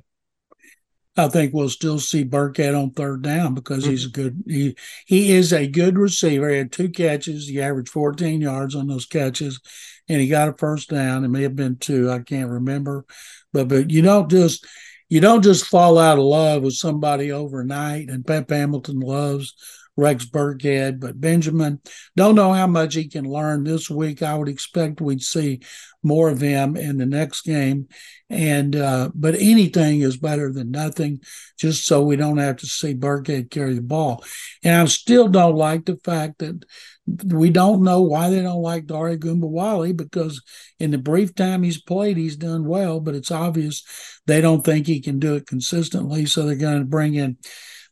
I 1.18 1.27
think 1.30 1.54
we'll 1.54 1.70
still 1.70 1.98
see 1.98 2.24
Burkhead 2.24 2.80
on 2.80 2.92
third 2.92 3.22
down 3.22 3.56
because 3.56 3.84
mm-hmm. 3.84 3.92
he's 3.92 4.06
a 4.06 4.10
good 4.10 4.44
he 4.46 4.75
he 5.08 5.32
is 5.32 5.51
a 5.51 5.68
good 5.68 5.98
receiver. 5.98 6.50
He 6.50 6.58
had 6.58 6.72
two 6.72 6.89
catches, 6.89 7.48
he 7.48 7.62
averaged 7.62 7.89
14 7.89 8.42
yards 8.42 8.75
on 8.75 8.88
those 8.88 9.08
catches, 9.08 9.60
and 10.08 10.22
he 10.22 10.27
got 10.27 10.50
a 10.50 10.54
first 10.54 10.89
down. 10.89 11.25
It 11.25 11.30
may 11.30 11.42
have 11.42 11.56
been 11.56 11.77
two, 11.77 12.12
I 12.12 12.20
can't 12.20 12.51
remember. 12.51 13.06
But 13.54 13.70
but 13.70 13.89
you 13.89 14.04
don't 14.04 14.30
just 14.30 14.68
you 15.10 15.20
don't 15.20 15.44
just 15.44 15.65
fall 15.65 15.98
out 15.98 16.20
of 16.20 16.24
love 16.25 16.62
with 16.62 16.74
somebody 16.74 17.32
overnight. 17.32 18.10
And 18.10 18.25
Pep 18.25 18.50
Hamilton 18.50 19.00
loves 19.00 19.56
Rex 19.98 20.25
Burkhead, 20.25 21.00
but 21.00 21.20
Benjamin, 21.22 21.80
don't 22.16 22.36
know 22.36 22.52
how 22.52 22.68
much 22.68 22.96
he 22.96 23.08
can 23.08 23.25
learn 23.25 23.64
this 23.64 23.90
week. 23.90 24.22
I 24.22 24.38
would 24.38 24.50
expect 24.50 25.02
we'd 25.02 25.22
see 25.22 25.62
more 26.04 26.30
of 26.30 26.42
him 26.42 26.75
in 26.75 26.98
the 26.98 27.06
next 27.06 27.42
game. 27.42 27.88
And 28.30 28.75
uh, 28.75 29.12
but 29.14 29.36
anything 29.36 30.02
is 30.02 30.18
better 30.18 30.52
than 30.52 30.72
nothing, 30.72 31.22
just 31.58 31.86
so 31.86 32.04
we 32.04 32.16
don't 32.16 32.40
have 32.40 32.58
to 32.58 32.66
see 32.66 32.96
Burkhead 32.96 33.52
carry 33.52 33.75
the 33.75 33.82
ball. 33.82 34.24
And 34.64 34.82
I 34.82 34.86
still 34.86 35.28
don't 35.28 35.56
like 35.56 35.86
the 35.86 35.98
fact 35.98 36.40
that 36.40 36.66
we 37.08 37.52
don't 37.52 37.84
know 37.84 38.02
why 38.02 38.30
they 38.30 38.42
don't 38.42 38.62
like 38.62 38.88
Dare 38.88 39.16
Ogunbowale 39.16 39.96
because 39.96 40.42
in 40.80 40.90
the 40.92 40.98
brief 40.98 41.36
time 41.36 41.62
he's 41.62 41.80
played, 41.80 42.18
he's 42.18 42.36
done 42.36 42.66
well, 42.66 43.00
but 43.00 43.14
it's 43.14 43.32
obvious 43.32 43.84
they 44.25 44.42
don't 44.42 44.66
think 44.66 44.88
he 44.88 45.00
can 45.00 45.20
do 45.20 45.36
it 45.36 45.46
consistently. 45.46 46.25
So 46.25 46.44
they're 46.44 46.56
going 46.56 46.80
to 46.80 46.86
bring 46.86 47.14
in 47.14 47.38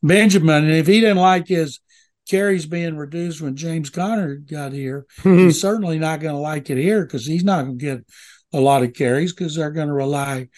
Benjamin. 0.02 0.64
And 0.64 0.74
if 0.74 0.88
he 0.88 1.00
didn't 1.00 1.18
like 1.18 1.46
his 1.46 1.78
carries 2.28 2.66
being 2.66 2.96
reduced 2.96 3.40
when 3.40 3.56
James 3.56 3.90
Conner 3.90 4.36
got 4.36 4.72
here, 4.72 5.06
he's 5.22 5.60
certainly 5.60 5.98
not 5.98 6.20
going 6.20 6.34
to 6.34 6.40
like 6.40 6.70
it 6.70 6.78
here 6.78 7.04
because 7.04 7.26
he's 7.26 7.44
not 7.44 7.62
going 7.62 7.78
to 7.78 7.84
get 7.84 8.04
a 8.52 8.60
lot 8.60 8.82
of 8.82 8.94
carries 8.94 9.32
because 9.32 9.54
they're 9.54 9.70
going 9.70 9.88
to 9.88 9.94
rely 9.94 10.48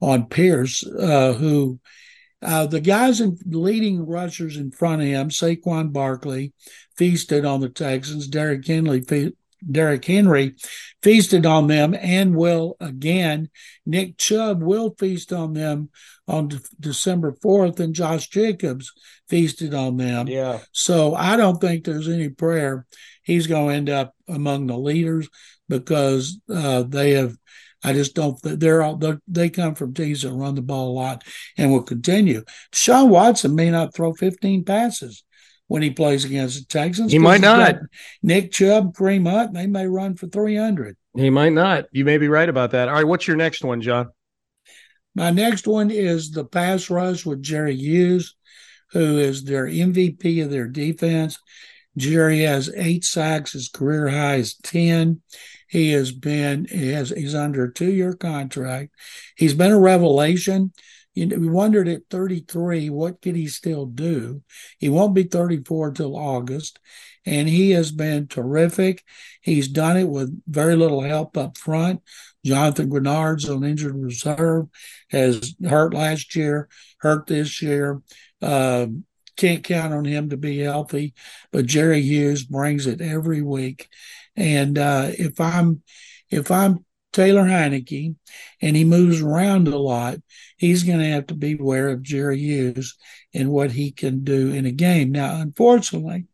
on 0.00 0.26
Pierce, 0.26 0.86
uh, 0.86 1.32
who 1.32 1.80
uh, 2.42 2.66
the 2.66 2.80
guys 2.80 3.20
in 3.20 3.38
leading 3.46 4.06
rushers 4.06 4.56
in 4.56 4.70
front 4.70 5.02
of 5.02 5.08
him, 5.08 5.30
Saquon 5.30 5.92
Barkley, 5.92 6.52
feasted 6.96 7.44
on 7.44 7.60
the 7.60 7.68
Texans. 7.68 8.28
Derrick 8.28 8.66
Henry, 8.66 9.00
fe- 9.00 9.32
Derrick 9.68 10.04
Henry 10.04 10.54
feasted 11.02 11.46
on 11.46 11.66
them 11.66 11.94
and 11.94 12.36
will 12.36 12.76
again. 12.80 13.48
Nick 13.84 14.18
Chubb 14.18 14.62
will 14.62 14.94
feast 14.98 15.32
on 15.32 15.52
them 15.52 15.90
on 16.28 16.48
De- 16.48 16.60
December 16.80 17.32
4th, 17.32 17.80
and 17.80 17.94
Josh 17.94 18.28
Jacobs 18.28 18.92
feasted 19.28 19.74
on 19.74 19.96
them. 19.96 20.28
Yeah. 20.28 20.60
So 20.72 21.14
I 21.14 21.36
don't 21.36 21.60
think 21.60 21.84
there's 21.84 22.08
any 22.08 22.28
prayer 22.28 22.86
he's 23.22 23.46
going 23.46 23.68
to 23.68 23.74
end 23.74 23.90
up 23.90 24.14
among 24.28 24.66
the 24.66 24.78
leaders 24.78 25.28
because 25.68 26.38
uh, 26.52 26.82
they 26.82 27.12
have. 27.12 27.36
I 27.84 27.92
just 27.92 28.16
don't. 28.16 28.36
They're 28.42 28.82
all 28.82 29.00
they 29.28 29.48
come 29.48 29.76
from 29.76 29.94
teams 29.94 30.22
that 30.22 30.32
run 30.32 30.56
the 30.56 30.62
ball 30.62 30.90
a 30.90 30.96
lot 30.96 31.22
and 31.56 31.70
will 31.70 31.82
continue. 31.84 32.42
Sean 32.72 33.10
Watson 33.10 33.54
may 33.54 33.70
not 33.70 33.94
throw 33.94 34.12
15 34.12 34.64
passes 34.64 35.22
when 35.68 35.82
he 35.82 35.90
plays 35.90 36.24
against 36.24 36.58
the 36.58 36.66
Texans. 36.66 37.12
He 37.12 37.18
might 37.18 37.40
not. 37.40 37.76
Nick 38.22 38.52
Chubb, 38.52 38.94
Kareem 38.94 39.28
Hunt, 39.28 39.54
they 39.54 39.66
may 39.66 39.86
run 39.86 40.14
for 40.14 40.26
300. 40.26 40.96
He 41.14 41.30
might 41.30 41.52
not. 41.52 41.86
You 41.92 42.04
may 42.04 42.18
be 42.18 42.28
right 42.28 42.48
about 42.48 42.72
that. 42.72 42.88
All 42.88 42.94
right, 42.94 43.06
what's 43.06 43.26
your 43.26 43.36
next 43.36 43.64
one, 43.64 43.80
John? 43.80 44.08
My 45.14 45.30
next 45.30 45.66
one 45.66 45.90
is 45.90 46.30
the 46.30 46.44
pass 46.44 46.90
rush 46.90 47.24
with 47.24 47.42
Jerry 47.42 47.74
Hughes, 47.74 48.36
who 48.92 49.18
is 49.18 49.44
their 49.44 49.66
MVP 49.66 50.44
of 50.44 50.50
their 50.50 50.68
defense. 50.68 51.38
Jerry 51.96 52.40
has 52.42 52.70
eight 52.76 53.04
sacks. 53.04 53.52
His 53.52 53.68
career 53.68 54.08
high 54.08 54.36
is 54.36 54.56
10. 54.56 55.22
He 55.68 55.92
has 55.92 56.12
been, 56.12 56.66
he 56.66 56.90
has, 56.92 57.10
he's 57.10 57.34
under 57.34 57.64
a 57.64 57.72
two 57.72 57.90
year 57.90 58.12
contract. 58.12 58.92
He's 59.36 59.54
been 59.54 59.72
a 59.72 59.80
revelation 59.80 60.72
you 61.16 61.24
know, 61.24 61.38
we 61.38 61.48
wondered 61.48 61.88
at 61.88 62.02
33, 62.10 62.90
what 62.90 63.22
could 63.22 63.34
he 63.34 63.48
still 63.48 63.86
do? 63.86 64.42
He 64.78 64.90
won't 64.90 65.14
be 65.14 65.22
34 65.22 65.92
till 65.92 66.14
August, 66.14 66.78
and 67.24 67.48
he 67.48 67.70
has 67.70 67.90
been 67.90 68.28
terrific. 68.28 69.02
He's 69.40 69.66
done 69.66 69.96
it 69.96 70.08
with 70.08 70.38
very 70.46 70.76
little 70.76 71.00
help 71.00 71.38
up 71.38 71.56
front. 71.56 72.02
Jonathan 72.44 72.90
Greenard's 72.90 73.48
on 73.48 73.64
injured 73.64 73.96
reserve, 73.96 74.66
has 75.10 75.54
hurt 75.66 75.94
last 75.94 76.36
year, 76.36 76.68
hurt 76.98 77.26
this 77.26 77.62
year. 77.62 78.02
Uh, 78.42 78.86
can't 79.38 79.64
count 79.64 79.94
on 79.94 80.04
him 80.04 80.28
to 80.30 80.36
be 80.36 80.58
healthy, 80.58 81.14
but 81.50 81.66
Jerry 81.66 82.02
Hughes 82.02 82.44
brings 82.44 82.86
it 82.86 83.00
every 83.00 83.40
week. 83.40 83.88
And 84.36 84.78
uh, 84.78 85.12
if 85.18 85.40
I'm 85.40 85.82
if 86.30 86.50
I'm 86.50 86.84
Taylor 87.12 87.44
Heinicke 87.44 88.14
and 88.60 88.76
he 88.76 88.84
moves 88.84 89.22
around 89.22 89.68
a 89.68 89.78
lot, 89.78 90.18
he's 90.56 90.82
going 90.82 90.98
to 90.98 91.10
have 91.10 91.26
to 91.28 91.34
be 91.34 91.56
aware 91.58 91.88
of 91.88 92.02
Jerry 92.02 92.38
Hughes 92.38 92.96
and 93.34 93.50
what 93.50 93.72
he 93.72 93.92
can 93.92 94.24
do 94.24 94.52
in 94.52 94.66
a 94.66 94.72
game. 94.72 95.12
Now, 95.12 95.40
unfortunately, 95.40 96.26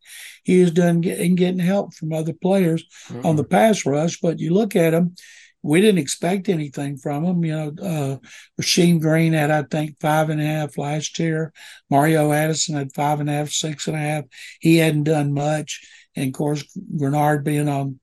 he 0.45 0.61
is 0.61 0.71
done 0.71 1.00
getting, 1.00 1.35
getting 1.35 1.59
help 1.59 1.95
from 1.95 2.12
other 2.12 2.33
players 2.33 2.85
mm-hmm. 3.09 3.26
on 3.26 3.37
the 3.37 3.45
pass 3.45 3.85
rush, 3.85 4.21
but 4.21 4.38
you 4.38 4.52
look 4.55 4.76
at 4.76 4.95
him, 4.95 5.14
we 5.62 5.81
didn't 5.81 6.00
expect 6.00 6.49
anything 6.49 6.97
from 6.97 7.25
him. 7.25 7.45
You 7.45 7.52
know, 7.52 7.69
uh, 7.81 8.17
Rasheem 8.61 9.00
Green 9.00 9.33
had, 9.33 9.50
I 9.50 9.62
think, 9.62 10.00
five 10.00 10.29
and 10.29 10.41
a 10.41 10.45
half 10.45 10.76
last 10.76 11.19
year. 11.19 11.52
Mario 11.88 12.33
Addison 12.33 12.75
had 12.75 12.93
five 12.93 13.21
and 13.21 13.31
a 13.31 13.33
half, 13.33 13.50
six 13.50 13.87
and 13.87 13.97
a 13.97 14.00
half. 14.00 14.25
He 14.61 14.79
hadn't 14.79 15.05
done 15.05 15.33
much. 15.33 15.81
And 16.17 16.26
of 16.26 16.33
course, 16.33 16.64
Greenard 16.97 17.45
being 17.45 17.69
on 17.69 18.00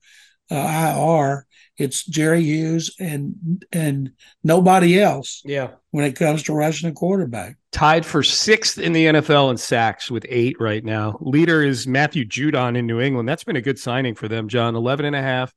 uh, 0.49 0.55
IR, 0.97 1.45
it's 1.79 2.05
Jerry 2.05 2.43
Hughes 2.43 2.93
and 2.99 3.65
and 3.71 4.11
nobody 4.43 4.99
else. 4.99 5.41
Yeah. 5.45 5.71
When 5.91 6.05
it 6.05 6.15
comes 6.15 6.43
to 6.43 6.53
rushing 6.53 6.89
a 6.89 6.93
quarterback. 6.93 7.55
Tied 7.71 8.05
for 8.05 8.21
sixth 8.21 8.77
in 8.77 8.93
the 8.93 9.05
NFL 9.05 9.49
in 9.49 9.57
sacks 9.57 10.11
with 10.11 10.25
eight 10.29 10.57
right 10.59 10.83
now. 10.83 11.17
Leader 11.21 11.63
is 11.63 11.87
Matthew 11.87 12.25
Judon 12.25 12.77
in 12.77 12.85
New 12.85 12.99
England. 12.99 13.29
That's 13.29 13.45
been 13.45 13.55
a 13.55 13.61
good 13.61 13.79
signing 13.79 14.13
for 14.13 14.27
them, 14.27 14.49
John. 14.49 14.75
11 14.75 15.05
and 15.05 15.15
a 15.15 15.21
half. 15.21 15.53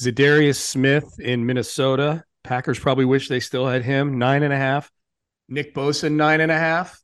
Za'Darius 0.00 0.56
Smith 0.56 1.18
in 1.18 1.44
Minnesota. 1.44 2.24
Packers 2.44 2.78
probably 2.78 3.04
wish 3.04 3.28
they 3.28 3.40
still 3.40 3.66
had 3.66 3.82
him. 3.82 4.18
Nine 4.18 4.44
and 4.44 4.52
a 4.52 4.56
half. 4.56 4.90
Nick 5.48 5.74
Bosa, 5.74 6.10
nine 6.12 6.40
and 6.40 6.52
a 6.52 6.58
half. 6.58 7.00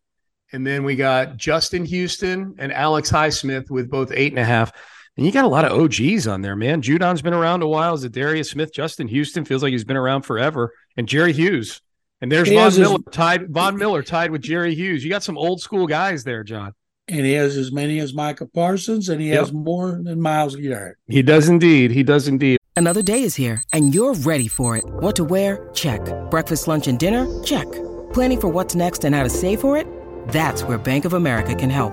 And 0.52 0.64
then 0.64 0.84
we 0.84 0.94
got 0.94 1.36
Justin 1.36 1.84
Houston 1.84 2.54
and 2.58 2.72
Alex 2.72 3.10
Highsmith 3.10 3.68
with 3.70 3.90
both 3.90 4.12
eight 4.12 4.32
and 4.32 4.38
a 4.38 4.44
half. 4.44 4.70
And 5.16 5.24
you 5.24 5.30
got 5.32 5.44
a 5.44 5.48
lot 5.48 5.64
of 5.64 5.78
OGs 5.78 6.26
on 6.26 6.42
there, 6.42 6.56
man. 6.56 6.82
Judon's 6.82 7.22
been 7.22 7.34
around 7.34 7.62
a 7.62 7.68
while. 7.68 7.96
Za'Darius 7.96 8.50
Smith, 8.50 8.72
Justin 8.72 9.06
Houston 9.08 9.44
feels 9.44 9.62
like 9.62 9.70
he's 9.72 9.84
been 9.84 9.96
around 9.96 10.22
forever, 10.22 10.72
and 10.96 11.06
Jerry 11.06 11.32
Hughes. 11.32 11.80
And 12.20 12.32
there's 12.32 12.48
he 12.48 12.54
Von 12.56 12.72
Miller 12.78 12.96
his... 13.06 13.12
tied. 13.14 13.48
Von 13.50 13.76
Miller 13.76 14.02
tied 14.02 14.30
with 14.30 14.42
Jerry 14.42 14.74
Hughes. 14.74 15.04
You 15.04 15.10
got 15.10 15.22
some 15.22 15.38
old 15.38 15.60
school 15.60 15.86
guys 15.86 16.24
there, 16.24 16.42
John. 16.42 16.72
and 17.06 17.20
he 17.20 17.32
has 17.34 17.56
as 17.56 17.70
many 17.70 17.98
as 18.00 18.14
Micah 18.14 18.46
Parsons, 18.46 19.08
and 19.10 19.20
he 19.20 19.28
Yep. 19.28 19.38
has 19.38 19.52
more 19.52 20.00
than 20.02 20.20
Myles 20.20 20.56
Garrett. 20.56 20.96
He 21.06 21.22
does 21.22 21.48
indeed. 21.48 21.90
He 21.90 22.02
does 22.02 22.26
indeed. 22.28 22.58
Another 22.76 23.02
day 23.02 23.22
is 23.22 23.34
here, 23.36 23.62
and 23.72 23.94
you're 23.94 24.14
ready 24.14 24.48
for 24.48 24.76
it. 24.76 24.84
What 24.86 25.14
to 25.16 25.24
wear? 25.24 25.68
Check. 25.74 26.00
Breakfast, 26.30 26.66
lunch, 26.66 26.88
and 26.88 26.98
dinner? 26.98 27.26
Check. 27.44 27.70
Planning 28.14 28.40
for 28.40 28.48
what's 28.48 28.74
next 28.74 29.04
and 29.04 29.14
how 29.14 29.22
to 29.22 29.28
save 29.30 29.60
for 29.60 29.76
it? 29.76 29.86
That's 30.28 30.62
where 30.64 30.78
Bank 30.78 31.04
of 31.04 31.12
America 31.12 31.54
can 31.54 31.68
help. 31.70 31.92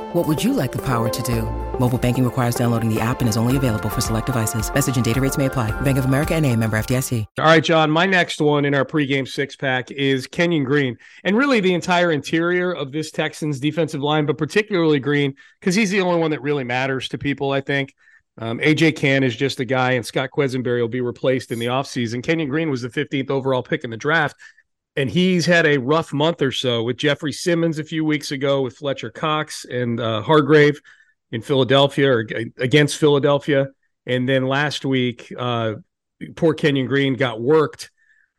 What 0.13 0.27
would 0.27 0.43
you 0.43 0.51
like 0.51 0.73
the 0.73 0.81
power 0.81 1.07
to 1.07 1.23
do? 1.23 1.43
Mobile 1.79 1.97
banking 1.97 2.25
requires 2.25 2.55
downloading 2.55 2.93
the 2.93 2.99
app 2.99 3.21
and 3.21 3.29
is 3.29 3.37
only 3.37 3.55
available 3.55 3.87
for 3.87 4.01
select 4.01 4.25
devices. 4.25 4.69
Message 4.73 4.97
and 4.97 5.05
data 5.05 5.21
rates 5.21 5.37
may 5.37 5.45
apply. 5.45 5.71
Bank 5.81 5.97
of 5.97 6.03
America 6.03 6.35
and 6.35 6.45
a 6.45 6.53
member 6.53 6.77
FDIC. 6.77 7.25
All 7.39 7.45
right, 7.45 7.63
John. 7.63 7.89
My 7.89 8.05
next 8.05 8.41
one 8.41 8.65
in 8.65 8.75
our 8.75 8.83
pregame 8.83 9.25
six 9.25 9.55
pack 9.55 9.89
is 9.89 10.27
Kenyon 10.27 10.65
Green, 10.65 10.97
and 11.23 11.37
really 11.37 11.61
the 11.61 11.73
entire 11.73 12.11
interior 12.11 12.73
of 12.73 12.91
this 12.91 13.09
Texans 13.09 13.61
defensive 13.61 14.01
line, 14.01 14.25
but 14.25 14.37
particularly 14.37 14.99
Green 14.99 15.33
because 15.61 15.75
he's 15.75 15.91
the 15.91 16.01
only 16.01 16.19
one 16.19 16.31
that 16.31 16.41
really 16.41 16.65
matters 16.65 17.07
to 17.07 17.17
people. 17.17 17.53
I 17.53 17.61
think 17.61 17.95
um, 18.37 18.59
AJ 18.59 18.97
Cann 18.97 19.23
is 19.23 19.33
just 19.33 19.61
a 19.61 19.65
guy, 19.65 19.91
and 19.91 20.05
Scott 20.05 20.31
Quessenberry 20.35 20.81
will 20.81 20.89
be 20.89 20.99
replaced 20.99 21.53
in 21.53 21.59
the 21.59 21.67
offseason. 21.67 22.21
Kenyon 22.21 22.49
Green 22.49 22.69
was 22.69 22.81
the 22.81 22.89
15th 22.89 23.29
overall 23.29 23.63
pick 23.63 23.85
in 23.85 23.89
the 23.89 23.95
draft, 23.95 24.35
and 24.95 25.09
he's 25.09 25.45
had 25.45 25.65
a 25.65 25.77
rough 25.77 26.11
month 26.13 26.41
or 26.41 26.51
so 26.51 26.83
with 26.83 26.97
Jeffrey 26.97 27.31
Simmons 27.31 27.79
a 27.79 27.83
few 27.83 28.03
weeks 28.03 28.31
ago, 28.31 28.61
with 28.61 28.77
Fletcher 28.77 29.09
Cox 29.09 29.65
and 29.65 29.99
uh, 29.99 30.21
Hargrave 30.21 30.81
in 31.31 31.41
Philadelphia 31.41 32.11
or 32.11 32.27
against 32.57 32.97
Philadelphia, 32.97 33.67
and 34.05 34.27
then 34.27 34.47
last 34.47 34.85
week. 34.85 35.33
Uh, 35.37 35.75
poor 36.35 36.53
Kenyon 36.53 36.87
Green 36.87 37.15
got 37.15 37.41
worked 37.41 37.91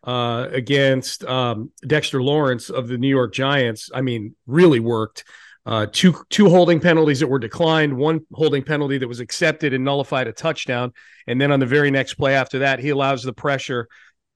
uh, 0.05 0.49
against 0.51 1.25
um, 1.25 1.71
Dexter 1.87 2.23
Lawrence 2.23 2.71
of 2.71 2.89
the 2.89 2.99
New 2.99 3.09
York 3.09 3.33
Giants. 3.33 3.91
I 3.95 4.01
mean, 4.01 4.35
really 4.47 4.81
worked. 4.81 5.25
Uh, 5.65 5.87
two 5.91 6.15
two 6.29 6.49
holding 6.49 6.81
penalties 6.81 7.21
that 7.21 7.29
were 7.29 7.39
declined, 7.39 7.97
one 7.97 8.27
holding 8.33 8.65
penalty 8.65 8.99
that 8.99 9.07
was 9.07 9.21
accepted 9.21 9.73
and 9.73 9.85
nullified 9.85 10.27
a 10.27 10.33
touchdown, 10.33 10.93
and 11.29 11.41
then 11.41 11.53
on 11.53 11.61
the 11.61 11.67
very 11.67 11.91
next 11.91 12.15
play 12.15 12.35
after 12.35 12.61
that, 12.61 12.81
he 12.81 12.89
allows 12.89 13.23
the 13.23 13.33
pressure 13.33 13.89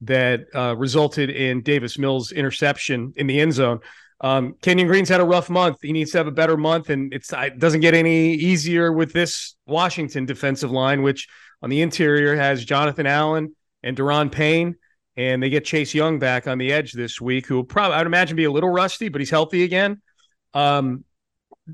that 0.02 0.44
uh, 0.54 0.76
resulted 0.76 1.30
in 1.30 1.62
Davis 1.62 1.98
Mills' 1.98 2.32
interception 2.32 3.12
in 3.16 3.26
the 3.26 3.40
end 3.40 3.54
zone. 3.54 3.80
Um, 4.20 4.54
Kenyon 4.62 4.88
Green's 4.88 5.08
had 5.08 5.20
a 5.20 5.24
rough 5.24 5.50
month. 5.50 5.78
He 5.82 5.92
needs 5.92 6.10
to 6.12 6.18
have 6.18 6.26
a 6.26 6.32
better 6.32 6.56
month, 6.56 6.90
and 6.90 7.12
it 7.12 7.26
doesn't 7.58 7.80
get 7.80 7.94
any 7.94 8.34
easier 8.34 8.92
with 8.92 9.12
this 9.12 9.56
Washington 9.66 10.24
defensive 10.24 10.70
line, 10.70 11.02
which 11.02 11.28
on 11.62 11.70
the 11.70 11.82
interior 11.82 12.36
has 12.36 12.64
Jonathan 12.64 13.06
Allen 13.06 13.54
and 13.82 13.96
Daron 13.96 14.32
Payne, 14.32 14.76
and 15.16 15.42
they 15.42 15.50
get 15.50 15.64
Chase 15.64 15.94
Young 15.94 16.18
back 16.18 16.46
on 16.46 16.58
the 16.58 16.72
edge 16.72 16.92
this 16.92 17.20
week, 17.20 17.46
who 17.46 17.56
will 17.56 17.64
probably 17.64 17.96
I'd 17.96 18.06
imagine 18.06 18.36
be 18.36 18.44
a 18.44 18.50
little 18.50 18.70
rusty, 18.70 19.08
but 19.08 19.20
he's 19.20 19.30
healthy 19.30 19.64
again. 19.64 20.00
Um, 20.54 21.04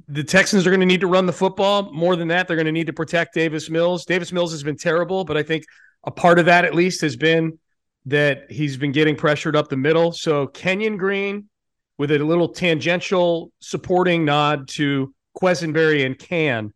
the 0.08 0.24
Texans 0.24 0.66
are 0.66 0.70
going 0.70 0.80
to 0.80 0.86
need 0.86 1.00
to 1.02 1.06
run 1.06 1.26
the 1.26 1.32
football. 1.32 1.92
More 1.92 2.16
than 2.16 2.28
that, 2.28 2.48
they're 2.48 2.56
going 2.56 2.66
to 2.66 2.72
need 2.72 2.86
to 2.86 2.92
protect 2.92 3.34
Davis 3.34 3.68
Mills. 3.68 4.04
Davis 4.04 4.32
Mills 4.32 4.52
has 4.52 4.62
been 4.62 4.76
terrible, 4.76 5.24
but 5.24 5.36
I 5.36 5.42
think 5.42 5.64
a 6.04 6.10
part 6.10 6.38
of 6.38 6.46
that 6.46 6.64
at 6.64 6.74
least 6.74 7.02
has 7.02 7.14
been 7.14 7.58
that 8.06 8.50
he's 8.50 8.76
been 8.76 8.92
getting 8.92 9.16
pressured 9.16 9.54
up 9.56 9.68
the 9.68 9.76
middle. 9.76 10.12
So 10.12 10.46
Kenyon 10.48 10.96
Green 10.96 11.48
with 11.98 12.10
a 12.10 12.18
little 12.18 12.48
tangential 12.48 13.52
supporting 13.60 14.24
nod 14.24 14.68
to 14.68 15.14
Quessenberry 15.40 16.04
and 16.04 16.18
Cann 16.18 16.72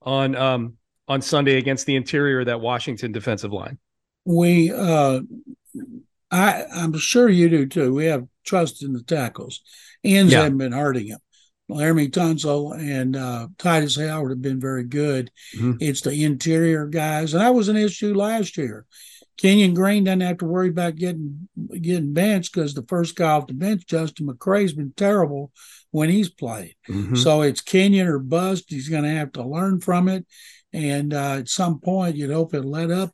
on 0.00 0.34
um, 0.34 0.74
on 1.08 1.20
Sunday 1.20 1.58
against 1.58 1.86
the 1.86 1.96
interior 1.96 2.40
of 2.40 2.46
that 2.46 2.60
Washington 2.60 3.12
defensive 3.12 3.52
line. 3.52 3.78
We, 4.24 4.72
uh, 4.72 5.20
I, 6.30 6.64
I'm 6.74 6.96
sure 6.96 7.28
you 7.28 7.48
do 7.48 7.66
too. 7.66 7.92
We 7.92 8.06
have 8.06 8.26
trust 8.44 8.82
in 8.82 8.92
the 8.92 9.02
tackles. 9.02 9.60
Ends 10.04 10.32
Yeah. 10.32 10.42
haven't 10.42 10.58
been 10.58 10.72
hurting 10.72 11.08
him. 11.08 11.18
Laremy 11.70 12.10
Tunsil 12.10 12.76
and 12.78 13.16
uh, 13.16 13.48
Tytus 13.58 14.04
Howard 14.08 14.30
have 14.30 14.42
been 14.42 14.60
very 14.60 14.84
good. 14.84 15.30
Mhm. 15.56 15.78
It's 15.80 16.00
the 16.02 16.24
interior 16.24 16.86
guys, 16.86 17.34
and 17.34 17.42
that 17.42 17.54
was 17.54 17.68
an 17.68 17.76
issue 17.76 18.14
last 18.14 18.56
year. 18.56 18.84
Kenyon 19.42 19.74
Green 19.74 20.04
doesn't 20.04 20.20
have 20.20 20.38
to 20.38 20.44
worry 20.44 20.68
about 20.68 20.94
getting 20.94 21.48
getting 21.72 22.14
benched 22.14 22.54
because 22.54 22.74
the 22.74 22.84
first 22.88 23.16
guy 23.16 23.32
off 23.32 23.48
the 23.48 23.54
bench, 23.54 23.84
Justin 23.88 24.28
McCray's 24.28 24.72
been 24.72 24.92
terrible 24.96 25.50
when 25.90 26.08
he's 26.10 26.28
played. 26.30 26.76
So 27.16 27.42
it's 27.42 27.60
Kenyon 27.60 28.06
or 28.06 28.20
bust. 28.20 28.66
He's 28.68 28.88
going 28.88 29.02
to 29.02 29.10
have 29.10 29.32
to 29.32 29.42
learn 29.42 29.80
from 29.80 30.06
it, 30.06 30.24
and 30.72 31.12
uh, 31.12 31.38
at 31.38 31.48
some 31.48 31.80
point, 31.80 32.14
you'd 32.14 32.30
hope 32.30 32.54
it 32.54 32.64
let 32.64 32.92
up 32.92 33.10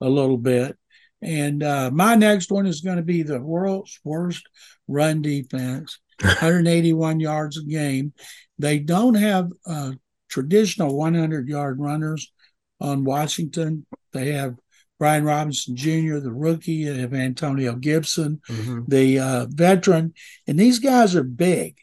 a 0.00 0.08
little 0.08 0.38
bit. 0.38 0.78
And 1.20 1.64
uh, 1.64 1.90
my 1.92 2.14
next 2.14 2.52
one 2.52 2.66
is 2.66 2.80
going 2.80 2.98
to 2.98 3.02
be 3.02 3.24
the 3.24 3.40
world's 3.40 3.98
worst 4.04 4.44
run 4.86 5.20
defense, 5.20 5.98
181 6.20 7.18
yards 7.18 7.58
a 7.58 7.64
game. 7.64 8.12
They 8.56 8.78
don't 8.78 9.14
have 9.14 9.50
uh, 9.66 9.92
traditional 10.28 10.96
100 10.96 11.48
yard 11.48 11.80
runners 11.80 12.32
on 12.80 13.02
Washington. 13.02 13.84
They 14.12 14.30
have 14.30 14.54
Brian 15.02 15.24
Robinson 15.24 15.74
Jr., 15.74 16.18
the 16.18 16.30
rookie. 16.32 16.84
They 16.84 17.00
have 17.00 17.12
Antonio 17.12 17.74
Gibson, 17.74 18.40
Mhm. 18.48 18.84
the 18.86 19.18
uh, 19.18 19.46
veteran. 19.50 20.14
And 20.46 20.56
these 20.56 20.78
guys 20.78 21.16
are 21.16 21.24
big. 21.24 21.78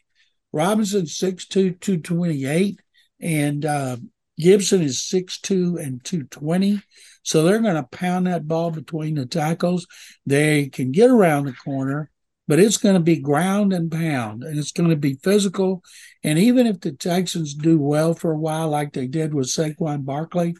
Robinson 0.54 1.04
6'2, 1.04 1.78
228, 1.78 2.80
and 3.20 3.66
uh, 3.66 3.98
Gibson 4.38 4.80
is 4.80 5.02
6'2 5.02 5.76
and 5.76 6.02
220. 6.02 6.80
So 7.22 7.42
they're 7.42 7.58
going 7.58 7.74
to 7.74 7.82
pound 7.82 8.26
that 8.26 8.48
ball 8.48 8.70
between 8.70 9.16
the 9.16 9.26
tackles. 9.26 9.86
They 10.24 10.70
can 10.70 10.90
get 10.90 11.10
around 11.10 11.44
the 11.44 11.52
corner, 11.52 12.09
but 12.50 12.58
it's 12.58 12.78
going 12.78 12.96
to 12.96 13.00
be 13.00 13.16
ground 13.16 13.72
and 13.72 13.92
pound, 13.92 14.42
and 14.42 14.58
it's 14.58 14.72
going 14.72 14.90
to 14.90 14.96
be 14.96 15.14
physical. 15.22 15.84
And 16.24 16.36
even 16.36 16.66
if 16.66 16.80
the 16.80 16.90
Texans 16.90 17.54
do 17.54 17.78
well 17.78 18.12
for 18.12 18.32
a 18.32 18.36
while, 18.36 18.70
like 18.70 18.92
they 18.92 19.06
did 19.06 19.32
with 19.32 19.46
Saquon 19.46 20.04
Barkley, 20.04 20.56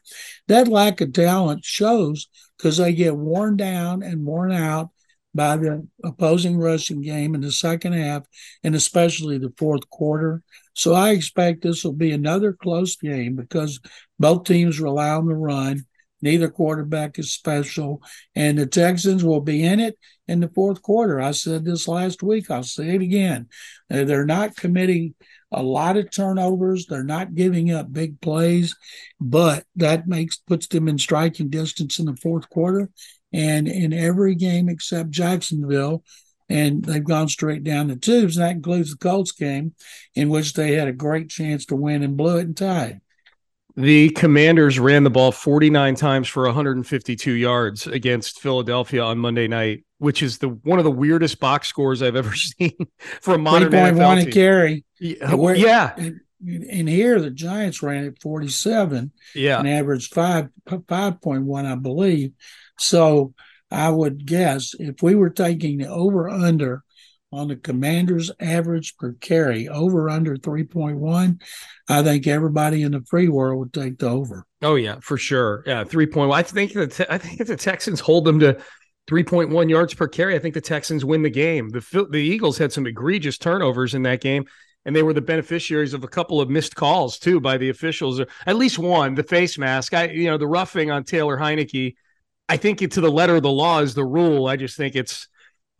that 0.46 0.68
lack 0.68 1.00
of 1.00 1.12
talent 1.12 1.64
shows 1.64 2.28
because 2.56 2.76
they 2.76 2.92
get 2.92 3.16
worn 3.16 3.56
down 3.56 4.04
and 4.04 4.24
worn 4.24 4.52
out 4.52 4.90
by 5.34 5.56
the 5.56 5.84
opposing 6.04 6.58
rushing 6.58 7.00
game 7.00 7.34
in 7.34 7.40
the 7.40 7.50
second 7.50 7.94
half 7.94 8.22
and 8.62 8.76
especially 8.76 9.38
the 9.38 9.52
fourth 9.58 9.90
quarter. 9.90 10.44
So 10.74 10.94
I 10.94 11.10
expect 11.10 11.62
this 11.62 11.82
will 11.82 11.92
be 11.92 12.12
another 12.12 12.52
close 12.52 12.94
game 12.94 13.34
because 13.34 13.80
both 14.16 14.44
teams 14.44 14.78
rely 14.78 15.10
on 15.10 15.26
the 15.26 15.34
run. 15.34 15.84
Neither 16.22 16.48
quarterback 16.48 17.18
is 17.18 17.32
special, 17.32 18.02
and 18.34 18.58
the 18.58 18.66
Texans 18.66 19.24
will 19.24 19.40
be 19.40 19.64
in 19.64 19.80
it 19.80 19.98
in 20.28 20.40
the 20.40 20.48
fourth 20.48 20.82
quarter. 20.82 21.20
I 21.20 21.32
said 21.32 21.64
this 21.64 21.88
last 21.88 22.22
week. 22.22 22.50
I'll 22.50 22.62
say 22.62 22.90
it 22.90 23.02
again. 23.02 23.48
They're 23.88 24.26
not 24.26 24.56
committing 24.56 25.14
a 25.52 25.62
lot 25.62 25.96
of 25.96 26.10
turnovers. 26.10 26.86
They're 26.86 27.02
not 27.02 27.34
giving 27.34 27.72
up 27.72 27.92
big 27.92 28.20
plays, 28.20 28.76
but 29.20 29.64
that 29.76 30.06
makes 30.06 30.36
puts 30.36 30.66
them 30.68 30.88
in 30.88 30.98
striking 30.98 31.50
distance 31.50 31.98
in 31.98 32.06
the 32.06 32.16
fourth 32.16 32.48
quarter. 32.48 32.90
And 33.32 33.68
in 33.68 33.92
every 33.92 34.34
game 34.34 34.68
except 34.68 35.10
Jacksonville, 35.10 36.02
and 36.48 36.84
they've 36.84 37.04
gone 37.04 37.28
straight 37.28 37.62
down 37.62 37.86
the 37.86 37.96
tubes, 37.96 38.36
and 38.36 38.44
that 38.44 38.56
includes 38.56 38.90
the 38.90 38.98
Colts 38.98 39.30
game, 39.30 39.74
in 40.16 40.28
which 40.28 40.52
they 40.52 40.72
had 40.72 40.88
a 40.88 40.92
great 40.92 41.28
chance 41.28 41.64
to 41.66 41.76
win 41.76 42.02
and 42.02 42.16
blew 42.16 42.38
it 42.38 42.46
and 42.46 42.56
tied. 42.56 43.00
The 43.76 44.10
Commanders 44.10 44.78
ran 44.78 45.04
the 45.04 45.10
ball 45.10 45.32
49 45.32 45.94
times 45.94 46.28
for 46.28 46.44
152 46.44 47.32
yards 47.32 47.86
against 47.86 48.40
Philadelphia 48.40 49.02
on 49.02 49.18
Monday 49.18 49.48
night, 49.48 49.84
which 49.98 50.22
is 50.22 50.38
the 50.38 50.48
one 50.48 50.78
of 50.78 50.84
the 50.84 50.90
weirdest 50.90 51.40
box 51.40 51.68
scores 51.68 52.02
I've 52.02 52.16
ever 52.16 52.34
seen 52.34 52.76
for 53.20 53.34
a 53.34 53.38
modern 53.38 53.72
one 53.72 53.94
NFL 53.94 54.18
a 54.20 54.24
team. 54.24 54.32
carry. 54.32 54.84
Yeah, 54.98 55.34
Where- 55.34 55.54
yeah, 55.56 55.94
And, 55.96 56.20
and 56.42 56.88
here 56.88 57.20
the 57.20 57.30
Giants 57.30 57.82
ran 57.82 58.04
at 58.06 58.20
47 58.20 59.12
yeah. 59.34 59.58
and 59.58 59.68
averaged 59.68 60.12
five 60.14 60.48
five 60.88 61.20
point 61.20 61.44
one, 61.44 61.66
I 61.66 61.74
believe. 61.76 62.32
So 62.78 63.34
I 63.70 63.88
would 63.90 64.26
guess 64.26 64.74
if 64.78 65.02
we 65.02 65.14
were 65.14 65.30
taking 65.30 65.78
the 65.78 65.88
over 65.88 66.28
under 66.28 66.82
on 67.32 67.48
the 67.48 67.56
Commanders' 67.56 68.30
average 68.40 68.96
per 68.96 69.12
carry, 69.12 69.68
over 69.68 70.10
under 70.10 70.36
three 70.36 70.64
point 70.64 70.98
one, 70.98 71.40
I 71.88 72.02
think 72.02 72.26
everybody 72.26 72.82
in 72.82 72.92
the 72.92 73.02
free 73.02 73.28
world 73.28 73.58
would 73.60 73.72
take 73.72 73.98
the 73.98 74.08
over. 74.08 74.44
Oh 74.62 74.74
yeah, 74.74 74.98
for 75.00 75.16
sure. 75.16 75.62
Yeah, 75.66 75.84
three 75.84 76.06
point 76.06 76.28
one. 76.30 76.38
I 76.38 76.42
think 76.42 76.72
the 76.72 76.88
te- 76.88 77.06
I 77.08 77.18
think 77.18 77.40
if 77.40 77.46
the 77.46 77.56
Texans 77.56 78.00
hold 78.00 78.24
them 78.24 78.40
to 78.40 78.58
three 79.06 79.24
point 79.24 79.50
one 79.50 79.68
yards 79.68 79.94
per 79.94 80.08
carry, 80.08 80.34
I 80.34 80.38
think 80.38 80.54
the 80.54 80.60
Texans 80.60 81.04
win 81.04 81.22
the 81.22 81.30
game. 81.30 81.68
The 81.70 82.06
the 82.10 82.18
Eagles 82.18 82.58
had 82.58 82.72
some 82.72 82.86
egregious 82.86 83.38
turnovers 83.38 83.94
in 83.94 84.02
that 84.02 84.20
game, 84.20 84.44
and 84.84 84.94
they 84.94 85.02
were 85.02 85.14
the 85.14 85.20
beneficiaries 85.20 85.94
of 85.94 86.02
a 86.02 86.08
couple 86.08 86.40
of 86.40 86.50
missed 86.50 86.74
calls 86.74 87.18
too 87.18 87.40
by 87.40 87.58
the 87.58 87.68
officials, 87.68 88.18
or 88.18 88.26
at 88.46 88.56
least 88.56 88.78
one, 88.78 89.14
the 89.14 89.22
face 89.22 89.56
mask. 89.56 89.94
I 89.94 90.08
you 90.08 90.26
know 90.26 90.38
the 90.38 90.48
roughing 90.48 90.90
on 90.90 91.04
Taylor 91.04 91.38
Heinicke. 91.38 91.94
I 92.48 92.56
think 92.56 92.82
it 92.82 92.90
to 92.92 93.00
the 93.00 93.12
letter 93.12 93.36
of 93.36 93.42
the 93.42 93.50
law 93.50 93.78
is 93.78 93.94
the 93.94 94.04
rule. 94.04 94.48
I 94.48 94.56
just 94.56 94.76
think 94.76 94.96
it's 94.96 95.28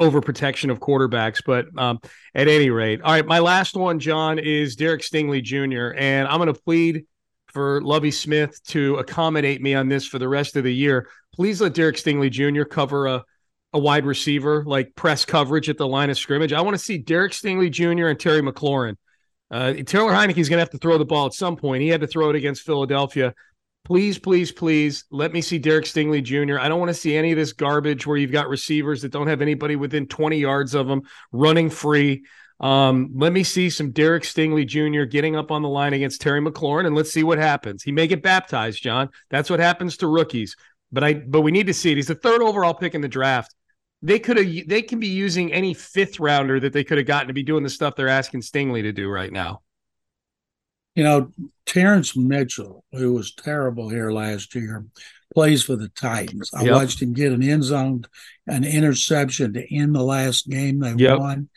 overprotection 0.01 0.71
of 0.71 0.81
quarterbacks. 0.81 1.43
But 1.45 1.67
um, 1.79 2.01
at 2.35 2.49
any 2.49 2.71
rate, 2.71 3.01
all 3.03 3.13
right. 3.13 3.27
My 3.27 3.39
last 3.39 3.77
one, 3.77 3.99
John, 3.99 4.39
is 4.39 4.77
Derek 4.77 5.03
Stingley 5.03 5.43
Jr. 5.43 5.97
And 5.97 6.27
I'm 6.27 6.39
going 6.39 6.53
to 6.53 6.61
plead 6.61 7.05
for 7.49 7.83
Lovie 7.83 8.11
Smith 8.11 8.63
to 8.69 8.97
accommodate 8.97 9.61
me 9.61 9.75
on 9.75 9.89
this 9.89 10.07
for 10.07 10.19
the 10.19 10.29
rest 10.29 10.57
of 10.57 10.65
the 10.65 10.75
year. 10.75 11.09
Please 11.35 11.61
let 11.61 11.75
Derek 11.75 11.97
Stingley 11.97 12.31
Jr. 12.31 12.65
cover 12.65 13.07
a 13.07 13.25
a 13.73 13.79
wide 13.79 14.05
receiver, 14.05 14.65
like 14.67 14.95
press 14.95 15.25
coverage 15.25 15.69
at 15.69 15.79
the 15.79 15.87
line 15.87 16.11
of 16.11 16.19
scrimmage. 16.19 16.53
I 16.53 16.61
want 16.61 16.75
to 16.75 16.83
see 16.83 16.99
Derek 16.99 17.33
Stingley 17.33 17.71
Jr. 17.71 18.09
and 18.09 18.19
Terry 18.19 18.43
McLaurin. 18.43 18.97
Uh, 19.51 19.75
Taylor 19.85 20.13
Heinicke's 20.13 20.49
going 20.49 20.59
to 20.59 20.63
have 20.63 20.71
to 20.71 20.79
throw 20.79 20.99
the 20.99 21.05
ball 21.05 21.27
at 21.27 21.35
some 21.35 21.57
point. 21.57 21.83
He 21.83 21.89
had 21.89 22.01
to 22.01 22.07
throw 22.07 22.31
it 22.31 22.37
against 22.37 22.63
Philadelphia. 22.63 23.35
Please, 23.91 24.21
please, 24.21 24.53
please 24.53 25.03
let 25.11 25.33
me 25.33 25.41
see 25.41 25.59
Derek 25.59 25.85
Stingley 25.85 26.23
Jr. 26.23 26.61
I 26.61 26.69
don't 26.69 26.79
want 26.79 26.91
to 26.91 26.95
see 26.95 27.17
any 27.17 27.33
of 27.33 27.37
this 27.37 27.53
garbage 27.53 28.07
where 28.07 28.17
you've 28.17 28.31
got 28.31 28.49
receivers 28.49 29.03
that 29.03 29.11
don't 29.11 29.27
have 29.27 29.43
anybody 29.43 29.75
within 29.75 30.07
20 30.07 30.39
yards 30.39 30.77
of 30.77 30.87
them 30.87 31.03
running 31.33 31.69
free. 31.69 32.23
Um, 32.61 33.11
let 33.17 33.33
me 33.33 33.43
see 33.43 33.69
some 33.69 33.91
Derek 33.91 34.23
Stingley 34.23 34.65
Jr. 34.65 35.07
getting 35.07 35.35
up 35.35 35.51
on 35.51 35.63
the 35.63 35.69
line 35.69 35.93
against 35.93 36.21
Terry 36.21 36.41
McLaurin, 36.41 36.87
and 36.87 36.95
let's 36.95 37.11
see 37.11 37.25
what 37.25 37.39
happens. 37.39 37.83
He 37.83 37.91
may 37.91 38.07
get 38.07 38.23
baptized, 38.23 38.81
John. 38.81 39.09
That's 39.29 39.51
what 39.51 39.59
happens 39.59 39.97
to 39.97 40.07
rookies. 40.07 40.55
But 40.93 41.03
I, 41.03 41.15
but 41.15 41.41
we 41.41 41.51
need 41.51 41.67
to 41.67 41.75
see 41.75 41.91
it. 41.91 41.97
He's 41.97 42.07
the 42.07 42.15
third 42.15 42.43
overall 42.43 42.75
pick 42.75 42.95
in 42.95 43.01
the 43.01 43.09
draft 43.09 43.53
they 44.03 44.21
could 44.21 44.37
have 44.37 44.69
they 44.69 44.83
can 44.83 45.01
be 45.01 45.09
using 45.09 45.53
any 45.53 45.75
fifth 45.75 46.21
rounder 46.21 46.61
that 46.61 46.73
they 46.73 46.85
could 46.85 46.99
have 46.99 47.09
gotten 47.09 47.27
to 47.27 47.35
be 47.35 47.43
doing 47.43 47.65
the 47.65 47.69
stuff 47.69 47.97
they're 47.97 48.09
asking 48.09 48.43
Stingley 48.43 48.83
to 48.83 48.93
do 48.93 49.11
right 49.11 49.33
now. 49.33 49.63
You 51.01 51.05
know, 51.05 51.33
Terrance 51.65 52.15
Mitchell, 52.15 52.85
who 52.93 53.15
was 53.15 53.33
terrible 53.33 53.89
here 53.89 54.13
last 54.13 54.55
year, 54.55 54.85
plays 55.33 55.63
for 55.63 55.75
the 55.75 55.89
Titans. 55.89 56.51
I 56.53 56.65
yep. 56.65 56.75
watched 56.75 57.01
him 57.01 57.15
get 57.15 57.33
an 57.33 57.43
end 57.43 57.65
zone, 57.65 58.05
an 58.47 58.65
interception 58.65 59.55
to 59.55 59.75
end 59.75 59.95
the 59.95 60.03
last 60.03 60.47
game 60.47 60.79
they 60.79 60.93
yep. 60.97 61.19
won. 61.19 61.49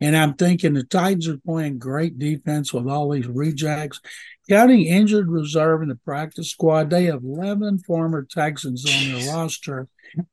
And 0.00 0.16
I'm 0.16 0.34
thinking 0.34 0.72
the 0.72 0.82
Titans 0.82 1.28
are 1.28 1.38
playing 1.38 1.78
great 1.78 2.18
defense 2.18 2.74
with 2.74 2.88
all 2.88 3.08
these 3.10 3.28
rejects. 3.28 4.00
Counting 4.48 4.86
injured 4.86 5.28
reserve 5.28 5.82
in 5.82 5.88
the 5.88 5.94
practice 5.94 6.50
squad, 6.50 6.90
they 6.90 7.04
have 7.04 7.22
11 7.22 7.84
former 7.86 8.26
Texans 8.28 8.84
on 8.84 9.12
their 9.12 9.32
roster 9.32 9.86